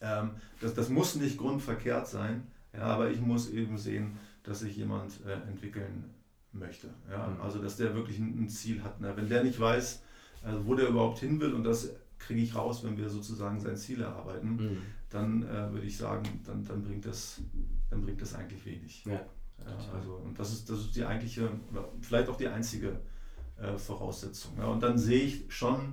Ähm, 0.00 0.30
das, 0.60 0.74
das 0.74 0.88
muss 0.88 1.16
nicht 1.16 1.36
grundverkehrt 1.38 2.06
sein, 2.06 2.46
ja, 2.72 2.82
aber 2.82 3.10
ich 3.10 3.20
muss 3.20 3.50
eben 3.50 3.76
sehen, 3.76 4.16
dass 4.44 4.60
sich 4.60 4.76
jemand 4.76 5.12
äh, 5.26 5.32
entwickeln 5.48 6.04
möchte. 6.52 6.88
Ja? 7.10 7.28
Mhm. 7.28 7.40
Also 7.42 7.60
dass 7.60 7.76
der 7.76 7.94
wirklich 7.94 8.18
ein, 8.18 8.44
ein 8.44 8.48
Ziel 8.48 8.82
hat. 8.82 9.00
Ne? 9.00 9.12
Wenn 9.16 9.28
der 9.28 9.44
nicht 9.44 9.58
weiß, 9.58 10.02
also 10.44 10.64
wo 10.66 10.74
der 10.74 10.88
überhaupt 10.88 11.18
hin 11.18 11.40
will, 11.40 11.52
und 11.52 11.64
das 11.64 11.90
kriege 12.20 12.40
ich 12.42 12.54
raus, 12.54 12.84
wenn 12.84 12.96
wir 12.96 13.08
sozusagen 13.08 13.58
sein 13.58 13.76
Ziel 13.76 14.02
erarbeiten, 14.02 14.58
Hm. 14.58 14.76
dann 15.08 15.42
äh, 15.42 15.72
würde 15.72 15.86
ich 15.86 15.96
sagen, 15.96 16.22
dann, 16.46 16.64
dann, 16.64 16.82
bringt 16.82 17.06
das, 17.06 17.40
dann 17.90 18.02
bringt 18.02 18.22
das 18.22 18.34
eigentlich 18.34 18.64
wenig. 18.64 19.04
Ja. 19.04 19.20
Ja, 19.66 19.76
also, 19.94 20.14
und 20.14 20.38
das 20.38 20.52
ist, 20.52 20.70
das 20.70 20.78
ist 20.80 20.96
die 20.96 21.04
eigentliche, 21.04 21.50
oder 21.70 21.88
vielleicht 22.00 22.28
auch 22.28 22.36
die 22.36 22.48
einzige 22.48 22.98
äh, 23.58 23.76
Voraussetzung. 23.76 24.52
Ja. 24.58 24.66
Und 24.66 24.82
dann 24.82 24.96
sehe 24.96 25.22
ich 25.22 25.44
schon, 25.48 25.92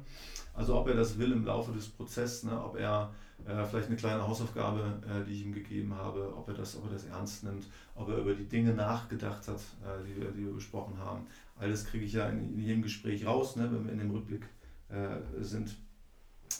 also 0.54 0.76
ob 0.76 0.88
er 0.88 0.96
das 0.96 1.18
will 1.18 1.32
im 1.32 1.44
Laufe 1.46 1.72
des 1.74 1.90
Prozesses, 1.90 2.44
ne, 2.44 2.64
ob 2.64 2.78
er 2.78 3.14
äh, 3.46 3.66
vielleicht 3.66 3.88
eine 3.88 3.98
kleine 3.98 4.26
Hausaufgabe, 4.26 5.02
äh, 5.06 5.26
die 5.26 5.34
ich 5.34 5.46
ihm 5.46 5.54
gegeben 5.54 5.94
habe, 5.94 6.34
ob 6.36 6.48
er, 6.48 6.54
das, 6.54 6.78
ob 6.78 6.86
er 6.86 6.94
das 6.94 7.06
ernst 7.06 7.44
nimmt, 7.44 7.66
ob 7.96 8.10
er 8.10 8.18
über 8.20 8.34
die 8.34 8.48
Dinge 8.48 8.74
nachgedacht 8.74 9.48
hat, 9.48 9.60
äh, 9.84 10.06
die, 10.08 10.22
wir, 10.22 10.32
die 10.32 10.46
wir 10.46 10.54
besprochen 10.54 10.98
haben. 10.98 11.28
All 11.58 11.70
das 11.70 11.86
kriege 11.86 12.06
ich 12.06 12.14
ja 12.14 12.30
in, 12.30 12.54
in 12.54 12.62
jedem 12.62 12.82
Gespräch 12.84 13.26
raus, 13.26 13.56
ne, 13.58 13.70
wenn 13.72 13.86
wir 13.86 13.92
in 13.92 14.00
dem 14.00 14.12
Rückblick 14.12 14.48
äh, 14.90 15.44
sind. 15.44 15.76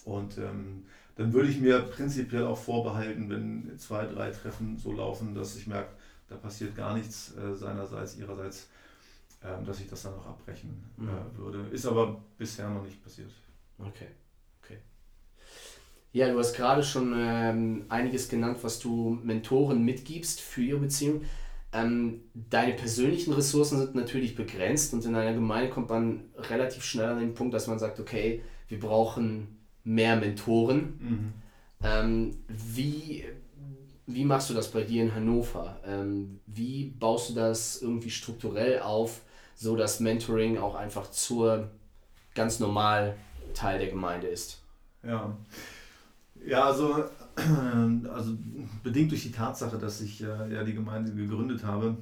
Und 0.06 0.38
ähm, 0.38 0.86
dann 1.16 1.34
würde 1.34 1.50
ich 1.50 1.60
mir 1.60 1.80
prinzipiell 1.82 2.46
auch 2.46 2.58
vorbehalten, 2.58 3.30
wenn 3.30 3.78
zwei, 3.78 4.06
drei 4.06 4.30
Treffen 4.32 4.78
so 4.78 4.92
laufen, 4.94 5.34
dass 5.34 5.56
ich 5.56 5.68
merke, 5.68 5.90
da 6.28 6.36
passiert 6.36 6.76
gar 6.76 6.96
nichts 6.96 7.36
äh, 7.38 7.54
seinerseits, 7.56 8.18
ihrerseits, 8.18 8.70
ähm, 9.44 9.66
dass 9.66 9.80
ich 9.80 9.90
das 9.90 10.04
dann 10.04 10.16
noch 10.16 10.28
abbrechen 10.28 10.84
Mhm. 10.98 11.10
äh, 11.10 11.38
würde. 11.38 11.66
Ist 11.72 11.86
aber 11.86 12.22
bisher 12.38 12.70
noch 12.70 12.84
nicht 12.84 13.04
passiert. 13.04 13.32
Okay, 13.80 14.08
okay. 14.64 14.78
Ja, 16.14 16.32
du 16.32 16.40
hast 16.40 16.56
gerade 16.56 16.84
schon 16.84 17.14
ähm, 17.16 17.86
einiges 17.90 18.30
genannt, 18.30 18.58
was 18.62 18.80
du 18.80 19.20
Mentoren 19.24 19.84
mitgibst 19.84 20.42
für 20.42 20.62
ihre 20.62 20.80
Beziehung. 20.80 21.22
Ähm, 21.74 22.22
deine 22.34 22.74
persönlichen 22.74 23.34
Ressourcen 23.34 23.78
sind 23.78 23.94
natürlich 23.96 24.36
begrenzt 24.36 24.94
und 24.94 25.06
in 25.06 25.16
einer 25.16 25.34
Gemeinde 25.34 25.70
kommt 25.70 25.90
man 25.90 26.24
relativ 26.38 26.84
schnell 26.84 27.10
an 27.10 27.20
den 27.20 27.34
Punkt, 27.34 27.54
dass 27.54 27.68
man 27.68 27.78
sagt, 27.78 28.00
okay, 28.00 28.42
wir 28.70 28.80
brauchen 28.80 29.57
mehr 29.88 30.18
Mentoren. 30.18 31.34
Ähm, 31.82 32.38
wie, 32.48 33.26
wie 34.06 34.26
machst 34.26 34.50
du 34.50 34.54
das 34.54 34.70
bei 34.70 34.84
dir 34.84 35.04
in 35.04 35.16
Hannover? 35.16 35.80
Ähm, 35.86 36.40
wie 36.46 36.94
baust 37.00 37.30
du 37.30 37.34
das 37.34 37.82
irgendwie 37.82 38.10
strukturell 38.10 38.82
auf, 38.82 39.22
so 39.56 39.76
dass 39.76 40.00
Mentoring 40.00 40.58
auch 40.58 40.76
einfach 40.76 41.10
zur 41.10 41.70
ganz 42.36 42.60
normal 42.60 43.16
Teil 43.54 43.80
der 43.80 43.90
Gemeinde 43.90 44.28
ist? 44.28 44.62
Ja. 45.04 45.36
Ja, 46.46 46.66
also, 46.66 47.06
also 48.14 48.38
bedingt 48.84 49.12
durch 49.12 49.24
die 49.24 49.32
Tatsache, 49.32 49.78
dass 49.78 50.02
ich 50.02 50.22
äh, 50.22 50.54
ja 50.54 50.64
die 50.64 50.74
Gemeinde 50.74 51.14
gegründet 51.14 51.64
habe, 51.64 51.98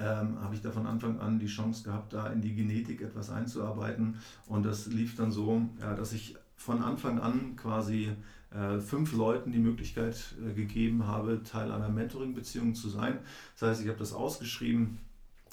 ähm, 0.00 0.40
habe 0.40 0.54
ich 0.54 0.62
da 0.62 0.70
von 0.70 0.86
Anfang 0.86 1.18
an 1.20 1.38
die 1.38 1.46
Chance 1.46 1.84
gehabt, 1.84 2.12
da 2.12 2.28
in 2.28 2.40
die 2.40 2.54
Genetik 2.54 3.00
etwas 3.02 3.30
einzuarbeiten. 3.30 4.18
Und 4.46 4.64
das 4.64 4.86
lief 4.86 5.16
dann 5.16 5.32
so, 5.32 5.62
ja, 5.80 5.94
dass 5.94 6.12
ich 6.12 6.36
von 6.58 6.82
Anfang 6.82 7.20
an 7.20 7.56
quasi 7.56 8.10
äh, 8.50 8.78
fünf 8.80 9.12
Leuten 9.12 9.52
die 9.52 9.58
Möglichkeit 9.58 10.34
äh, 10.44 10.52
gegeben 10.52 11.06
habe, 11.06 11.42
Teil 11.44 11.70
einer 11.70 11.88
Mentoring-Beziehung 11.88 12.74
zu 12.74 12.88
sein. 12.88 13.20
Das 13.58 13.70
heißt, 13.70 13.82
ich 13.82 13.88
habe 13.88 13.98
das 13.98 14.12
ausgeschrieben, 14.12 14.98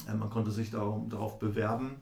äh, 0.09 0.13
man 0.13 0.29
konnte 0.29 0.51
sich 0.51 0.71
darum, 0.71 1.09
darauf 1.09 1.37
bewerben. 1.39 1.97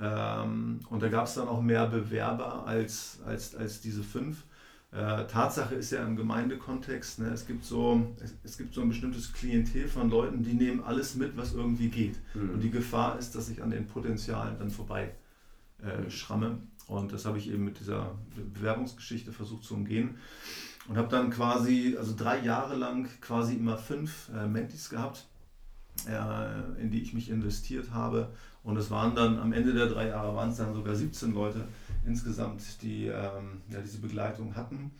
Ähm, 0.00 0.80
und 0.90 1.02
da 1.02 1.08
gab 1.08 1.26
es 1.26 1.34
dann 1.34 1.48
auch 1.48 1.62
mehr 1.62 1.86
Bewerber 1.86 2.66
als, 2.66 3.20
als, 3.26 3.56
als 3.56 3.80
diese 3.80 4.02
fünf. 4.02 4.44
Äh, 4.90 5.26
Tatsache 5.26 5.74
ist 5.74 5.90
ja 5.90 6.04
im 6.04 6.16
Gemeindekontext, 6.16 7.20
ne, 7.20 7.28
es, 7.28 7.46
gibt 7.46 7.64
so, 7.64 8.06
es, 8.22 8.34
es 8.44 8.58
gibt 8.58 8.74
so 8.74 8.82
ein 8.82 8.88
bestimmtes 8.90 9.32
Klientel 9.32 9.88
von 9.88 10.10
Leuten, 10.10 10.42
die 10.42 10.52
nehmen 10.52 10.82
alles 10.84 11.14
mit, 11.14 11.36
was 11.36 11.54
irgendwie 11.54 11.88
geht. 11.88 12.18
Und 12.34 12.60
die 12.60 12.70
Gefahr 12.70 13.18
ist, 13.18 13.34
dass 13.34 13.48
ich 13.48 13.62
an 13.62 13.70
den 13.70 13.86
Potenzialen 13.86 14.58
dann 14.58 14.70
vorbei 14.70 15.14
äh, 15.82 16.10
schramme. 16.10 16.58
Und 16.92 17.12
das 17.12 17.24
habe 17.24 17.38
ich 17.38 17.50
eben 17.50 17.64
mit 17.64 17.80
dieser 17.80 18.14
Bewerbungsgeschichte 18.54 19.32
versucht 19.32 19.64
zu 19.64 19.74
umgehen. 19.74 20.16
Und 20.88 20.96
habe 20.96 21.08
dann 21.08 21.30
quasi, 21.30 21.96
also 21.98 22.14
drei 22.16 22.40
Jahre 22.40 22.76
lang 22.76 23.08
quasi 23.20 23.54
immer 23.54 23.78
fünf 23.78 24.30
äh, 24.34 24.46
Mentis 24.46 24.90
gehabt, 24.90 25.26
äh, 26.08 26.80
in 26.82 26.90
die 26.90 27.00
ich 27.00 27.14
mich 27.14 27.30
investiert 27.30 27.92
habe. 27.92 28.28
Und 28.64 28.76
es 28.76 28.90
waren 28.90 29.14
dann 29.14 29.38
am 29.38 29.52
Ende 29.52 29.72
der 29.72 29.86
drei 29.86 30.08
Jahre 30.08 30.34
waren 30.34 30.50
es 30.50 30.56
dann 30.56 30.74
sogar 30.74 30.94
17 30.94 31.32
Leute 31.34 31.66
insgesamt, 32.04 32.82
die 32.82 33.06
ähm, 33.06 33.62
ja, 33.70 33.80
diese 33.80 33.98
Begleitung 33.98 34.54
hatten. 34.56 34.90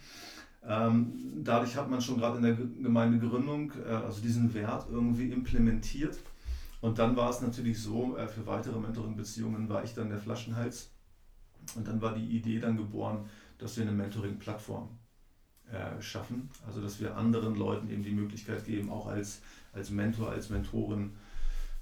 Ähm, 0.64 1.12
dadurch 1.42 1.76
hat 1.76 1.90
man 1.90 2.00
schon 2.00 2.18
gerade 2.18 2.37
in 2.37 2.42
der 2.44 2.55
Ge- 2.55 2.68
Gemeindegründung 2.81 3.72
äh, 3.85 3.90
also 3.90 4.20
diesen 4.20 4.55
Wert 4.55 4.87
irgendwie 4.90 5.31
implementiert. 5.31 6.16
Und 6.81 6.98
dann 7.00 7.16
war 7.16 7.31
es 7.31 7.40
natürlich 7.40 7.81
so, 7.81 8.16
äh, 8.16 8.28
für 8.28 8.46
weitere 8.46 8.78
Mentoring-Beziehungen 8.78 9.68
war 9.68 9.83
ich 9.83 9.94
dann 9.94 10.09
der 10.11 10.18
Flaschenhals. 10.20 10.91
Und 11.75 11.87
dann 11.87 12.01
war 12.01 12.14
die 12.14 12.37
Idee 12.37 12.59
dann 12.61 12.77
geboren, 12.77 13.27
dass 13.59 13.77
wir 13.77 13.83
eine 13.83 13.92
Mentoring-Plattform 13.92 14.88
äh, 15.70 16.01
schaffen. 16.03 16.51
Also 16.66 16.81
dass 16.81 17.01
wir 17.01 17.16
anderen 17.16 17.57
Leuten 17.57 17.90
eben 17.90 18.03
die 18.03 18.12
Möglichkeit 18.12 18.64
geben, 18.66 18.90
auch 18.90 19.07
als, 19.07 19.40
als 19.72 19.90
Mentor, 19.90 20.31
als 20.31 20.51
Mentorin 20.51 21.12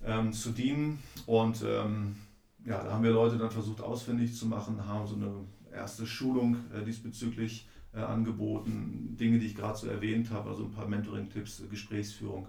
ähm, 0.05 0.33
zu 0.33 0.51
dienen. 0.51 0.99
Und 1.27 1.62
ähm, 1.66 2.16
ja, 2.64 2.83
da 2.83 2.93
haben 2.93 3.03
wir 3.03 3.11
Leute 3.11 3.38
dann 3.38 3.51
versucht 3.51 3.81
ausfindig 3.81 4.37
zu 4.37 4.47
machen, 4.47 4.87
haben 4.87 5.07
so 5.07 5.16
eine 5.16 5.33
erste 5.73 6.07
Schulung 6.07 6.57
äh, 6.75 6.85
diesbezüglich 6.85 7.66
äh, 7.95 7.99
angeboten, 7.99 9.16
Dinge, 9.19 9.38
die 9.38 9.47
ich 9.47 9.57
gerade 9.57 9.77
so 9.77 9.88
erwähnt 9.88 10.31
habe, 10.31 10.51
also 10.51 10.64
ein 10.64 10.71
paar 10.71 10.87
Mentoring-Tipps, 10.87 11.62
Gesprächsführung 11.71 12.47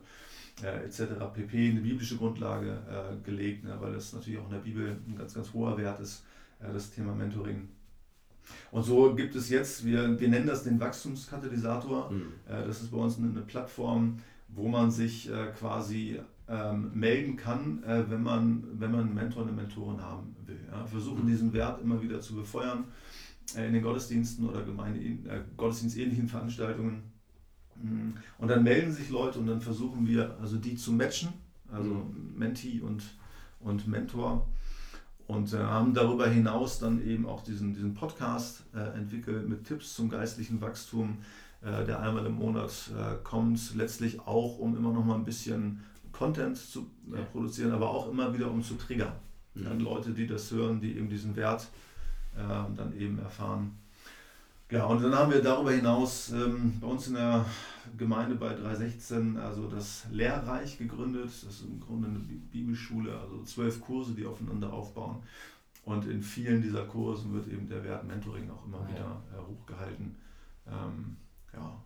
äh, 0.63 0.85
etc. 0.85 1.01
pp. 1.33 1.69
Eine 1.69 1.81
biblische 1.81 2.17
Grundlage 2.17 2.79
äh, 2.89 3.23
gelegt, 3.25 3.63
ne, 3.63 3.75
weil 3.79 3.93
das 3.93 4.13
natürlich 4.13 4.39
auch 4.39 4.45
in 4.45 4.51
der 4.51 4.59
Bibel 4.59 4.97
ein 5.07 5.15
ganz, 5.15 5.33
ganz 5.33 5.53
hoher 5.53 5.77
Wert 5.77 5.99
ist, 5.99 6.23
das 6.61 6.91
Thema 6.91 7.13
Mentoring. 7.13 7.69
Und 8.71 8.83
so 8.83 9.15
gibt 9.15 9.35
es 9.35 9.49
jetzt, 9.49 9.85
wir, 9.85 10.19
wir 10.19 10.27
nennen 10.29 10.47
das 10.47 10.63
den 10.63 10.79
Wachstumskatalysator. 10.79 12.09
Hm. 12.09 12.21
Äh, 12.47 12.65
Das 12.65 12.81
ist 12.81 12.91
bei 12.91 12.97
uns 12.97 13.17
eine 13.17 13.41
Plattform, 13.41 14.19
wo 14.49 14.67
man 14.67 14.91
sich 14.91 15.29
äh, 15.29 15.47
quasi 15.57 16.19
ähm, 16.47 16.91
melden 16.93 17.37
kann, 17.37 17.83
äh, 17.83 18.03
wenn, 18.09 18.23
man, 18.23 18.63
wenn 18.73 18.91
man 18.91 19.01
einen 19.01 19.13
Mentor, 19.13 19.43
eine 19.43 19.53
Mentorin 19.53 20.01
haben 20.01 20.35
will. 20.45 20.59
Ja. 20.69 20.85
Versuchen 20.85 21.23
Mhm. 21.23 21.27
diesen 21.27 21.53
Wert 21.53 21.81
immer 21.81 22.01
wieder 22.01 22.19
zu 22.19 22.35
befeuern 22.35 22.85
äh, 23.55 23.67
in 23.67 23.73
den 23.73 23.83
Gottesdiensten 23.83 24.47
oder 24.49 24.63
Gemeinde, 24.63 24.99
äh, 24.99 25.41
Gottesdienstähnlichen 25.55 26.27
Veranstaltungen. 26.27 27.03
Mm. 27.81 28.11
Und 28.37 28.47
dann 28.49 28.63
melden 28.63 28.91
sich 28.91 29.09
Leute 29.09 29.39
und 29.39 29.47
dann 29.47 29.61
versuchen 29.61 30.05
wir, 30.05 30.37
also 30.41 30.57
die 30.57 30.75
zu 30.75 30.91
matchen, 30.91 31.29
also 31.71 32.05
Mentee 32.35 32.81
und, 32.81 33.01
und 33.61 33.87
Mentor. 33.87 34.47
Und 35.31 35.53
äh, 35.53 35.59
haben 35.59 35.93
darüber 35.93 36.27
hinaus 36.27 36.79
dann 36.79 37.07
eben 37.07 37.25
auch 37.25 37.41
diesen, 37.41 37.73
diesen 37.73 37.93
Podcast 37.93 38.63
äh, 38.75 38.97
entwickelt 38.97 39.47
mit 39.47 39.65
Tipps 39.65 39.93
zum 39.93 40.09
geistlichen 40.09 40.59
Wachstum, 40.59 41.19
äh, 41.61 41.85
der 41.85 42.01
einmal 42.01 42.25
im 42.25 42.33
Monat 42.33 42.91
äh, 42.93 43.15
kommt. 43.23 43.73
Letztlich 43.75 44.19
auch, 44.19 44.59
um 44.59 44.75
immer 44.75 44.91
noch 44.91 45.05
mal 45.05 45.15
ein 45.15 45.23
bisschen 45.23 45.83
Content 46.11 46.57
zu 46.57 46.85
äh, 47.13 47.21
produzieren, 47.31 47.71
aber 47.71 47.91
auch 47.91 48.09
immer 48.11 48.33
wieder 48.33 48.51
um 48.51 48.61
zu 48.61 48.73
triggern. 48.73 49.13
Mhm. 49.53 49.63
Dann 49.63 49.79
Leute, 49.79 50.11
die 50.11 50.27
das 50.27 50.51
hören, 50.51 50.81
die 50.81 50.97
eben 50.97 51.07
diesen 51.07 51.33
Wert 51.37 51.69
äh, 52.35 52.75
dann 52.75 52.93
eben 52.99 53.17
erfahren. 53.19 53.77
Ja, 54.69 54.83
und 54.83 55.01
dann 55.01 55.15
haben 55.15 55.31
wir 55.31 55.41
darüber 55.41 55.71
hinaus 55.71 56.29
ähm, 56.31 56.73
bei 56.81 56.87
uns 56.87 57.07
in 57.07 57.13
der 57.13 57.45
Gemeinde 57.97 58.35
bei 58.35 58.53
316 58.53 59.37
also 59.37 59.67
das 59.67 60.05
Lehrreich 60.11 60.77
gegründet. 60.77 61.25
Das 61.25 61.43
ist 61.43 61.61
im 61.63 61.79
Grunde 61.79 62.07
eine 62.07 62.19
Bi- 62.19 62.35
Bibelschule, 62.51 63.17
also 63.19 63.43
zwölf 63.43 63.81
Kurse, 63.81 64.13
die 64.13 64.25
aufeinander 64.25 64.71
aufbauen. 64.73 65.23
Und 65.83 66.05
in 66.05 66.21
vielen 66.21 66.61
dieser 66.61 66.85
Kursen 66.85 67.33
wird 67.33 67.47
eben 67.47 67.67
der 67.67 67.83
Wert 67.83 68.05
Mentoring 68.07 68.49
auch 68.51 68.65
immer 68.65 68.79
Ah, 68.79 68.87
ja. 68.89 68.89
wieder 68.95 69.23
äh, 69.33 69.41
hochgehalten. 69.47 70.15
Ähm, 70.67 71.17
ja, 71.53 71.81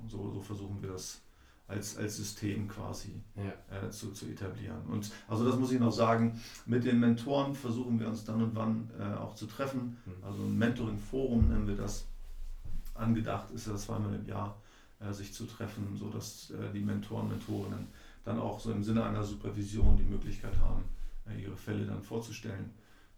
und 0.00 0.10
so, 0.10 0.30
so 0.32 0.40
versuchen 0.40 0.80
wir 0.82 0.90
das 0.90 1.20
als, 1.66 1.96
als 1.96 2.16
System 2.16 2.68
quasi 2.68 3.22
ja. 3.36 3.86
äh, 3.86 3.90
zu, 3.90 4.12
zu 4.12 4.26
etablieren. 4.26 4.82
Und 4.86 5.10
also 5.28 5.44
das 5.46 5.58
muss 5.58 5.72
ich 5.72 5.80
noch 5.80 5.92
sagen, 5.92 6.40
mit 6.66 6.84
den 6.84 7.00
Mentoren 7.00 7.54
versuchen 7.54 7.98
wir 8.00 8.08
uns 8.08 8.24
dann 8.24 8.42
und 8.42 8.54
wann 8.54 8.90
äh, 8.98 9.14
auch 9.14 9.34
zu 9.34 9.46
treffen. 9.46 9.96
Mhm. 10.06 10.24
Also 10.24 10.42
ein 10.42 10.56
Mentoring-Forum 10.58 11.48
nennen 11.48 11.66
wir 11.66 11.76
das. 11.76 12.06
Angedacht 12.94 13.50
ist 13.50 13.66
ja 13.66 13.74
zweimal 13.76 14.14
im 14.14 14.26
Jahr 14.26 14.56
sich 15.12 15.32
zu 15.32 15.46
treffen, 15.46 15.96
sodass 15.96 16.50
äh, 16.50 16.72
die 16.72 16.80
Mentoren, 16.80 17.28
Mentorinnen 17.28 17.88
dann 18.24 18.38
auch 18.38 18.58
so 18.58 18.72
im 18.72 18.82
Sinne 18.82 19.04
einer 19.04 19.22
Supervision 19.22 19.96
die 19.96 20.04
Möglichkeit 20.04 20.56
haben, 20.58 20.84
äh, 21.28 21.42
ihre 21.42 21.56
Fälle 21.56 21.84
dann 21.84 22.02
vorzustellen 22.02 22.70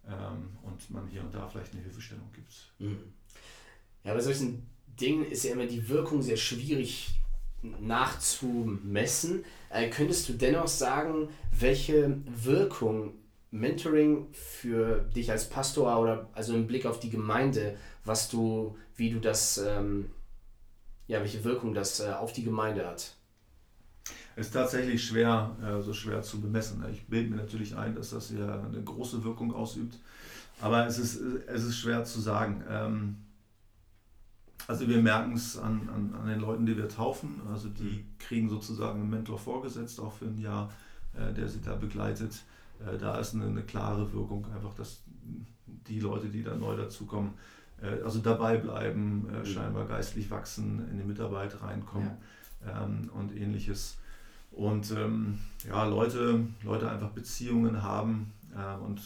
ähm, 0.05 0.49
und 0.63 0.89
man 0.89 1.07
hier 1.07 1.21
und 1.21 1.33
da 1.33 1.47
vielleicht 1.47 1.73
eine 1.73 1.83
Hilfestellung 1.83 2.29
gibt. 2.33 2.71
Mhm. 2.79 3.13
Ja, 4.03 4.13
bei 4.13 4.21
solchen 4.21 4.67
Dingen 4.99 5.25
ist 5.25 5.43
ja 5.43 5.53
immer 5.53 5.65
die 5.65 5.87
Wirkung 5.87 6.21
sehr 6.21 6.37
schwierig 6.37 7.19
nachzumessen. 7.61 9.43
Äh, 9.69 9.89
könntest 9.89 10.29
du 10.29 10.33
dennoch 10.33 10.67
sagen, 10.67 11.29
welche 11.51 12.17
Wirkung 12.25 13.13
Mentoring 13.51 14.27
für 14.33 14.99
dich 15.15 15.31
als 15.31 15.49
Pastor 15.49 15.99
oder 15.99 16.29
also 16.33 16.53
im 16.53 16.67
Blick 16.67 16.85
auf 16.85 16.99
die 16.99 17.09
Gemeinde, 17.09 17.77
was 18.03 18.29
du, 18.29 18.77
wie 18.95 19.09
du 19.09 19.19
das, 19.19 19.57
ähm, 19.57 20.11
ja, 21.07 21.19
welche 21.19 21.43
Wirkung 21.43 21.73
das 21.73 21.99
äh, 21.99 22.11
auf 22.11 22.33
die 22.33 22.43
Gemeinde 22.43 22.87
hat? 22.87 23.17
ist 24.37 24.53
tatsächlich 24.53 25.03
schwer, 25.03 25.55
äh, 25.61 25.81
so 25.81 25.93
schwer 25.93 26.21
zu 26.21 26.39
bemessen. 26.39 26.85
Ich 26.91 27.07
bilde 27.07 27.31
mir 27.31 27.37
natürlich 27.37 27.75
ein, 27.75 27.95
dass 27.95 28.11
das 28.11 28.29
ja 28.29 28.61
eine 28.61 28.83
große 28.83 29.23
Wirkung 29.23 29.53
ausübt, 29.53 29.97
aber 30.61 30.85
es 30.85 30.99
ist, 30.99 31.19
es 31.47 31.63
ist 31.63 31.77
schwer 31.77 32.03
zu 32.05 32.21
sagen. 32.21 32.63
Ähm, 32.69 33.15
also 34.67 34.87
wir 34.87 35.01
merken 35.01 35.33
es 35.33 35.57
an, 35.57 35.89
an, 35.93 36.13
an 36.13 36.27
den 36.27 36.39
Leuten, 36.39 36.65
die 36.65 36.77
wir 36.77 36.87
taufen. 36.87 37.41
Also 37.51 37.69
die 37.69 38.05
kriegen 38.19 38.49
sozusagen 38.49 39.01
einen 39.01 39.09
Mentor 39.09 39.39
vorgesetzt, 39.39 39.99
auch 39.99 40.13
für 40.13 40.25
ein 40.25 40.37
Jahr, 40.37 40.71
äh, 41.13 41.33
der 41.33 41.47
sie 41.47 41.61
da 41.61 41.75
begleitet. 41.75 42.43
Äh, 42.79 42.97
da 42.97 43.17
ist 43.17 43.33
eine, 43.33 43.45
eine 43.45 43.63
klare 43.63 44.11
Wirkung, 44.13 44.45
einfach, 44.53 44.73
dass 44.75 45.03
die 45.65 45.99
Leute, 45.99 46.27
die 46.27 46.43
da 46.43 46.55
neu 46.55 46.75
dazukommen, 46.75 47.33
also 48.03 48.19
dabei 48.19 48.57
bleiben, 48.57 49.27
äh, 49.33 49.45
scheinbar 49.45 49.85
geistlich 49.85 50.31
wachsen, 50.31 50.87
in 50.91 50.97
die 50.97 51.03
Mitarbeit 51.03 51.61
reinkommen 51.61 52.11
ja. 52.65 52.85
ähm, 52.85 53.09
und 53.13 53.35
ähnliches. 53.35 53.97
Und 54.51 54.91
ähm, 54.91 55.39
ja, 55.67 55.85
Leute, 55.85 56.45
Leute 56.63 56.89
einfach 56.89 57.11
Beziehungen 57.11 57.83
haben 57.83 58.31
äh, 58.55 58.83
und 58.83 59.01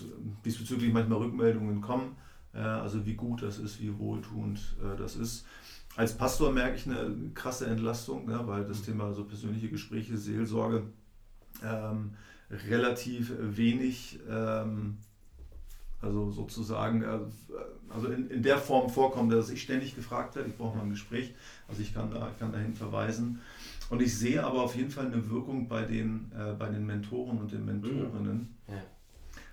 diesbezüglich 0.46 0.94
manchmal 0.94 1.20
Rückmeldungen 1.20 1.82
kommen, 1.82 2.16
äh, 2.54 2.60
also 2.60 3.06
wie 3.06 3.16
gut 3.16 3.44
das 3.44 3.58
ist, 3.58 3.82
wie 3.82 3.98
wohltuend 3.98 4.78
äh, 4.82 4.98
das 4.98 5.16
ist. 5.16 5.46
Als 5.98 6.16
Pastor 6.16 6.54
merke 6.54 6.78
ich 6.78 6.86
eine 6.86 7.14
krasse 7.34 7.68
Entlastung, 7.68 8.30
ja, 8.30 8.48
weil 8.48 8.64
das 8.64 8.84
Thema 8.84 9.14
so 9.14 9.26
persönliche 9.26 9.70
Gespräche, 9.70 10.16
Seelsorge 10.16 10.84
ähm, 11.64 12.12
relativ 12.50 13.34
wenig, 13.40 14.20
ähm, 14.30 14.98
also 16.02 16.32
sozusagen, 16.32 17.04
äh, 17.04 17.20
also 17.90 18.08
in, 18.08 18.30
in 18.30 18.44
der 18.44 18.58
Form 18.58 18.90
vorkommt, 18.90 19.32
dass 19.32 19.50
ich 19.50 19.62
ständig 19.62 19.96
gefragt 19.96 20.36
werde, 20.36 20.50
ich 20.50 20.58
brauche 20.58 20.78
mal 20.78 20.84
ein 20.84 20.92
Gespräch, 20.92 21.34
also 21.68 21.82
ich 21.82 21.94
kann, 21.94 22.12
da, 22.12 22.30
ich 22.32 22.40
kann 22.40 22.52
dahin 22.52 22.76
verweisen. 22.76 23.40
Und 23.90 24.02
ich 24.02 24.18
sehe 24.18 24.44
aber 24.44 24.64
auf 24.64 24.76
jeden 24.76 24.90
Fall 24.90 25.08
eine 25.08 25.30
Wirkung 25.30 25.68
bei 25.68 25.84
den, 25.84 26.32
äh, 26.34 26.54
bei 26.54 26.70
den 26.70 26.86
Mentoren 26.86 27.40
und 27.40 27.52
den 27.52 27.66
Mentorinnen, 27.66 28.56
ja. 28.68 28.82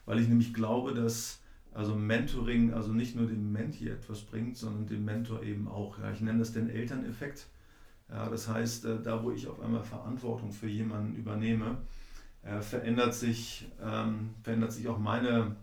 weil 0.07 0.21
ich 0.21 0.29
nämlich 0.29 0.55
glaube, 0.55 0.95
dass 0.95 1.41
also 1.75 1.95
Mentoring 1.95 2.73
also 2.73 2.93
nicht 2.93 3.15
nur 3.15 3.27
dem 3.27 3.53
Menti 3.53 3.89
etwas 3.89 4.23
bringt, 4.23 4.57
sondern 4.57 4.87
dem 4.87 5.05
Mentor 5.05 5.43
eben 5.43 5.69
auch. 5.69 5.99
Ja, 5.99 6.11
ich 6.11 6.21
nenne 6.21 6.41
das 6.41 6.53
den 6.53 6.71
Elterneffekt. 6.71 7.47
Ja, 8.09 8.29
das 8.29 8.49
heißt, 8.49 8.85
äh, 8.87 9.03
da 9.03 9.23
wo 9.23 9.31
ich 9.31 9.47
auf 9.47 9.61
einmal 9.61 9.85
Verantwortung 9.85 10.51
für 10.51 10.67
jemanden 10.67 11.15
übernehme, 11.15 11.77
äh, 12.43 12.61
verändert, 12.61 13.15
sich, 13.15 13.69
ähm, 13.83 14.31
verändert 14.43 14.73
sich 14.73 14.89
auch 14.89 14.99
meine, 14.99 15.57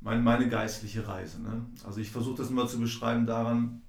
meine, 0.00 0.22
meine 0.22 0.48
geistliche 0.48 1.06
Reise. 1.06 1.42
Ne? 1.42 1.66
Also 1.84 2.00
ich 2.00 2.10
versuche 2.10 2.38
das 2.38 2.50
immer 2.50 2.66
zu 2.66 2.78
beschreiben 2.78 3.26
daran, 3.26 3.82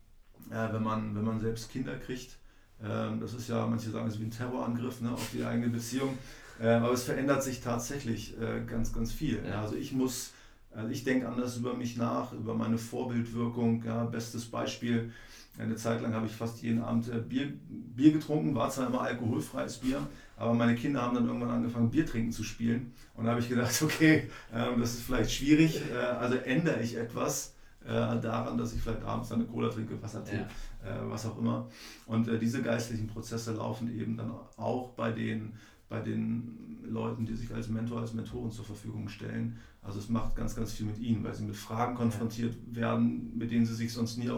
äh, 0.50 0.74
wenn, 0.74 0.84
man, 0.84 1.16
wenn 1.16 1.24
man 1.24 1.40
selbst 1.40 1.72
Kinder 1.72 1.98
kriegt, 1.98 2.38
ähm, 2.84 3.20
das 3.20 3.34
ist 3.34 3.50
ja, 3.50 3.66
manche 3.66 3.90
sagen 3.90 4.08
es 4.08 4.16
ist 4.16 4.22
wie 4.22 4.26
ein 4.26 4.32
Terrorangriff 4.32 5.02
ne, 5.02 5.12
auf 5.12 5.30
die 5.34 5.44
eigene 5.44 5.70
Beziehung. 5.70 6.18
Ähm, 6.60 6.84
aber 6.84 6.94
es 6.94 7.04
verändert 7.04 7.44
sich 7.44 7.62
tatsächlich 7.62 8.40
äh, 8.40 8.64
ganz, 8.66 8.94
ganz 8.94 9.12
viel. 9.12 9.44
Ja. 9.48 9.62
Also 9.62 9.76
ich 9.76 9.92
muss, 9.92 10.32
also 10.72 10.90
ich 10.90 11.04
denke 11.04 11.28
anders 11.28 11.58
über 11.58 11.74
mich 11.76 11.98
nach, 11.98 12.34
über 12.34 12.54
meine 12.54 12.78
Vorbildwirkung. 12.78 13.84
Ja, 13.84 14.06
bestes 14.06 14.46
Beispiel, 14.46 15.12
eine 15.58 15.76
Zeit 15.76 16.02
lang 16.02 16.14
habe 16.14 16.28
ich 16.28 16.34
fast 16.34 16.62
jeden 16.62 16.82
Abend 16.82 17.08
äh, 17.10 17.20
Bier, 17.20 17.52
Bier 17.70 18.12
getrunken, 18.12 18.56
war 18.56 18.70
zwar 18.70 18.88
immer 18.88 19.02
alkoholfreies 19.02 19.78
Bier, 19.78 20.06
aber 20.36 20.54
meine 20.54 20.76
Kinder 20.76 21.02
haben 21.02 21.16
dann 21.16 21.28
irgendwann 21.28 21.50
angefangen, 21.50 21.90
Bier 21.90 22.06
trinken 22.06 22.32
zu 22.32 22.44
spielen. 22.44 22.94
Und 23.16 23.26
da 23.26 23.32
habe 23.32 23.42
ich 23.42 23.50
gedacht, 23.50 23.74
okay, 23.82 24.30
ähm, 24.54 24.80
das 24.80 24.94
ist 24.94 25.02
vielleicht 25.02 25.32
schwierig, 25.32 25.82
äh, 25.92 25.98
also 25.98 26.36
ändere 26.36 26.82
ich 26.82 26.96
etwas 26.96 27.54
daran, 27.90 28.58
dass 28.58 28.74
ich 28.74 28.82
vielleicht 28.82 29.04
abends 29.04 29.32
eine 29.32 29.46
Cola 29.46 29.70
trinke, 29.70 30.02
Wassertee. 30.02 30.36
Ja 30.36 30.48
äh, 30.88 31.10
was 31.10 31.26
auch 31.26 31.38
immer. 31.38 31.68
Und 32.06 32.28
äh, 32.28 32.40
diese 32.40 32.62
geistlichen 32.62 33.08
Prozesse 33.08 33.54
laufen 33.54 33.94
eben 33.98 34.18
dann 34.18 34.32
auch 34.58 34.92
bei 34.92 35.12
den, 35.12 35.54
bei 35.90 36.00
den 36.00 36.80
Leuten, 36.84 37.26
die 37.26 37.36
sich 37.36 37.54
als 37.54 37.68
Mentor, 37.68 38.02
als 38.02 38.14
Mentoren 38.14 38.52
zur 38.52 38.66
Verfügung 38.66 39.10
stellen. 39.10 39.58
Also 39.82 40.00
es 40.00 40.10
macht 40.10 40.36
ganz, 40.36 40.56
ganz 40.56 40.74
viel 40.74 40.86
mit 40.86 41.00
ihnen, 41.00 41.24
weil 41.24 41.34
sie 41.34 41.44
mit 41.44 41.56
Fragen 41.56 41.96
konfrontiert 41.96 42.56
werden, 42.72 43.38
mit 43.38 43.52
denen 43.52 43.66
sie 43.66 43.76
sich 43.76 43.94
sonst 43.94 44.18
nie 44.18 44.30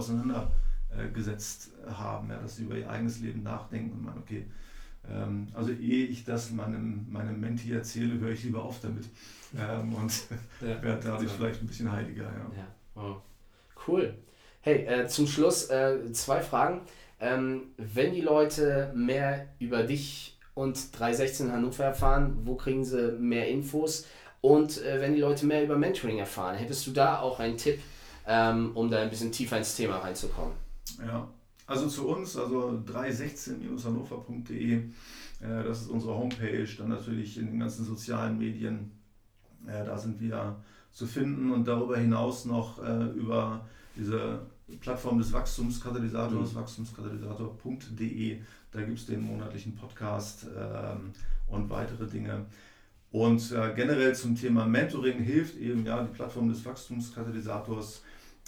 auseinandergesetzt 0.89 1.71
haben, 1.87 2.29
ja, 2.29 2.37
dass 2.37 2.57
sie 2.57 2.63
über 2.63 2.75
ihr 2.75 2.89
eigenes 2.89 3.19
Leben 3.19 3.43
nachdenken 3.43 3.91
und 3.93 4.03
meinen, 4.03 4.19
okay, 4.19 4.45
ähm, 5.09 5.47
also 5.53 5.71
ehe 5.71 6.05
ich 6.05 6.25
das 6.25 6.51
meinem, 6.51 7.05
meinem 7.09 7.39
Menti 7.39 7.71
erzähle, 7.71 8.19
höre 8.19 8.31
ich 8.31 8.43
lieber 8.43 8.63
auf 8.63 8.79
damit 8.81 9.05
ähm, 9.57 9.93
und 9.93 10.11
ja, 10.61 10.81
werde 10.83 11.01
dadurch 11.03 11.31
vielleicht 11.31 11.61
ein 11.61 11.67
bisschen 11.67 11.91
heiliger. 11.91 12.23
Ja. 12.23 12.51
ja. 12.57 12.67
Wow. 12.95 13.21
Cool. 13.87 14.13
Hey, 14.61 14.85
äh, 14.85 15.07
zum 15.07 15.25
Schluss 15.25 15.69
äh, 15.69 16.11
zwei 16.11 16.41
Fragen. 16.41 16.81
Ähm, 17.21 17.63
wenn 17.77 18.13
die 18.13 18.21
Leute 18.21 18.91
mehr 18.95 19.47
über 19.59 19.83
dich 19.83 20.37
und 20.53 20.97
316 20.97 21.51
Hannover 21.51 21.85
erfahren, 21.85 22.39
wo 22.43 22.55
kriegen 22.55 22.83
sie 22.83 23.13
mehr 23.19 23.47
Infos? 23.47 24.05
Und 24.41 24.81
äh, 24.83 25.01
wenn 25.01 25.13
die 25.13 25.19
Leute 25.19 25.45
mehr 25.45 25.63
über 25.63 25.77
Mentoring 25.77 26.19
erfahren, 26.19 26.55
hättest 26.55 26.87
du 26.87 26.91
da 26.91 27.19
auch 27.19 27.39
einen 27.39 27.57
Tipp, 27.57 27.79
ähm, 28.25 28.71
um 28.73 28.89
da 28.89 29.01
ein 29.01 29.09
bisschen 29.09 29.33
tiefer 29.33 29.57
ins 29.57 29.75
Thema 29.75 29.97
reinzukommen? 29.97 30.53
Ja, 30.97 31.29
also 31.69 31.87
zu 31.87 32.07
uns, 32.07 32.35
also 32.35 32.81
316-hannover.de, 32.87 34.73
äh, 34.73 34.83
das 35.39 35.81
ist 35.81 35.89
unsere 35.89 36.15
Homepage, 36.15 36.67
dann 36.79 36.89
natürlich 36.89 37.37
in 37.37 37.45
den 37.45 37.59
ganzen 37.59 37.85
sozialen 37.85 38.39
Medien, 38.39 38.91
äh, 39.67 39.85
da 39.85 39.95
sind 39.95 40.19
wir 40.19 40.55
zu 40.91 41.05
finden 41.05 41.51
und 41.51 41.67
darüber 41.67 41.95
hinaus 41.97 42.45
noch 42.45 42.83
äh, 42.83 43.11
über 43.11 43.67
diese 43.95 44.47
Plattform 44.79 45.19
des 45.19 45.31
Wachstumskatalysators, 45.31 46.53
mhm. 46.53 46.55
wachstumskatalysator.de. 46.55 48.41
Da 48.71 48.81
gibt 48.81 48.97
es 48.97 49.05
den 49.05 49.21
monatlichen 49.21 49.75
Podcast 49.75 50.47
ähm, 50.57 51.11
und 51.49 51.69
weitere 51.69 52.07
Dinge. 52.07 52.47
Und 53.11 53.49
generell 53.75 54.13
zum 54.13 54.35
Thema 54.35 54.67
Mentoring 54.67 55.19
hilft 55.19 55.57
eben 55.57 55.83
ja 55.83 56.03
die 56.03 56.13
Plattform 56.13 56.47
des 56.47 56.63
Wachstumskatalysators, 56.63 58.03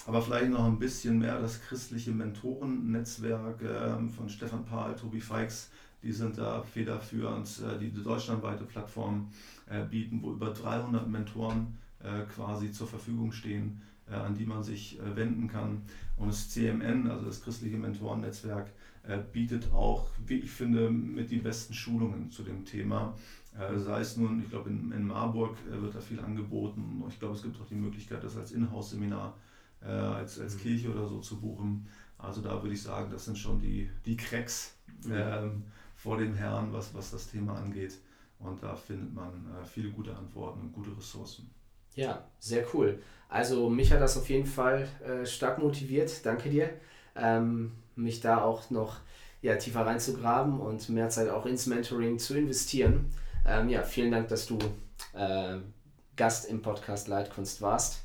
aber 0.06 0.22
vielleicht 0.22 0.52
noch 0.52 0.66
ein 0.66 0.80
bisschen 0.80 1.20
mehr 1.20 1.40
das 1.40 1.62
christliche 1.62 2.12
Mentorennetzwerk 2.12 3.62
äh, 3.62 4.08
von 4.10 4.30
Stefan 4.30 4.66
Pahl, 4.66 4.96
Tobi 4.96 5.22
Feix. 5.22 5.70
Die 6.04 6.12
sind 6.12 6.38
da 6.38 6.64
federführend, 6.64 7.48
äh, 7.62 7.78
die 7.78 7.92
deutschlandweite 7.92 8.64
Plattform 8.64 9.30
äh, 9.70 9.84
bieten, 9.84 10.22
wo 10.22 10.32
über 10.32 10.52
300 10.52 11.08
Mentoren 11.08 11.78
äh, 12.04 12.24
quasi 12.34 12.72
zur 12.72 12.88
Verfügung 12.88 13.32
stehen 13.32 13.82
äh, 14.12 14.16
an 14.16 14.36
die 14.36 14.46
man 14.46 14.64
sich 14.64 15.00
äh, 15.00 15.16
wenden 15.16 15.48
kann. 15.48 15.84
Und 16.18 16.28
das 16.28 16.50
CMN, 16.50 17.10
also 17.10 17.26
das 17.26 17.42
christliche 17.42 17.78
Mentorennetzwerk, 17.78 18.70
äh, 19.04 19.20
bietet 19.32 19.72
auch, 19.72 20.08
wie 20.26 20.40
ich 20.40 20.52
finde, 20.52 20.90
mit 20.90 21.32
die 21.32 21.38
besten 21.38 21.74
Schulungen 21.74 22.30
zu 22.30 22.44
dem 22.44 22.66
Thema. 22.66 23.16
Sei 23.76 24.00
es 24.00 24.16
nun, 24.16 24.42
ich 24.42 24.50
glaube, 24.50 24.70
in, 24.70 25.08
Marburg 25.08 25.58
wird 25.70 25.94
da 25.94 26.00
viel 26.00 26.22
angeboten. 26.22 27.04
Ich 27.10 27.20
glaube, 27.20 27.36
es 27.36 27.44
gibt 27.44 27.60
auch 27.60 27.68
die 27.68 27.76
Möglichkeit, 27.76 28.24
das 28.24 28.38
als 28.38 28.54
Inhouse-Seminar, 28.54 29.34
als, 29.88 30.40
als 30.40 30.56
mhm. 30.56 30.60
Kirche 30.60 30.92
oder 30.92 31.08
so 31.08 31.20
zu 31.20 31.40
buchen. 31.40 31.88
Also 32.18 32.42
da 32.42 32.62
würde 32.62 32.76
ich 32.76 32.84
sagen, 32.84 33.10
das 33.12 33.26
sind 33.26 33.38
schon 33.38 33.60
die, 33.60 33.90
die 34.06 34.16
Cracks 34.16 34.76
ähm, 35.10 35.64
vor 35.96 36.18
dem 36.18 36.36
Herrn, 36.36 36.72
was, 36.72 36.94
was 36.94 37.12
das 37.12 37.30
Thema 37.30 37.56
angeht. 37.56 37.98
Und 38.40 38.62
da 38.62 38.76
findet 38.76 39.14
man 39.14 39.30
äh, 39.30 39.66
viele 39.66 39.90
gute 39.90 40.16
Antworten 40.16 40.62
und 40.62 40.74
gute 40.74 40.96
Ressourcen. 40.96 41.50
Ja, 41.96 42.26
sehr 42.40 42.66
cool. 42.74 43.02
Also 43.30 43.70
mich 43.70 43.92
hat 43.92 44.02
das 44.02 44.18
auf 44.18 44.30
jeden 44.30 44.46
Fall 44.46 44.88
äh, 45.06 45.26
stark 45.26 45.60
motiviert. 45.60 46.26
Danke 46.26 46.50
dir. 46.50 46.70
Ähm, 47.16 47.72
mich 47.96 48.20
da 48.22 48.42
auch 48.42 48.70
noch 48.70 49.00
ja, 49.42 49.56
tiefer 49.56 49.86
reinzugraben 49.86 50.60
und 50.60 50.90
mehr 50.90 51.10
Zeit 51.10 51.30
auch 51.30 51.46
ins 51.46 51.66
Mentoring 51.66 52.20
zu 52.20 52.38
investieren. 52.38 53.12
Ähm, 53.46 53.70
ja, 53.70 53.82
vielen 53.84 54.12
Dank, 54.12 54.28
dass 54.28 54.46
du 54.46 54.60
äh, 55.14 55.58
Gast 56.16 56.46
im 56.46 56.62
Podcast 56.62 57.08
Leitkunst 57.08 57.62
warst. 57.62 58.04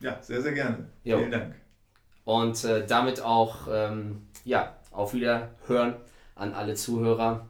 Ja, 0.00 0.18
sehr, 0.22 0.40
sehr 0.42 0.52
gerne. 0.52 0.88
Jo. 1.04 1.18
Vielen 1.18 1.30
Dank. 1.30 1.54
Und 2.24 2.64
äh, 2.64 2.84
damit 2.86 3.20
auch, 3.20 3.68
ähm, 3.70 4.26
ja, 4.44 4.74
auf 4.90 5.14
Wiederhören 5.14 5.94
an 6.34 6.54
alle 6.54 6.74
Zuhörer. 6.74 7.46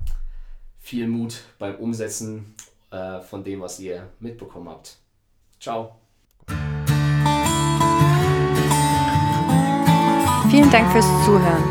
viel 0.78 1.08
Mut 1.08 1.40
beim 1.58 1.76
Umsetzen 1.76 2.54
äh, 2.90 3.20
von 3.20 3.44
dem, 3.44 3.60
was 3.60 3.78
ihr 3.80 4.08
mitbekommen 4.18 4.68
habt. 4.68 4.96
Ciao. 5.60 5.96
Vielen 10.50 10.70
Dank 10.70 10.90
fürs 10.90 11.06
Zuhören. 11.24 11.62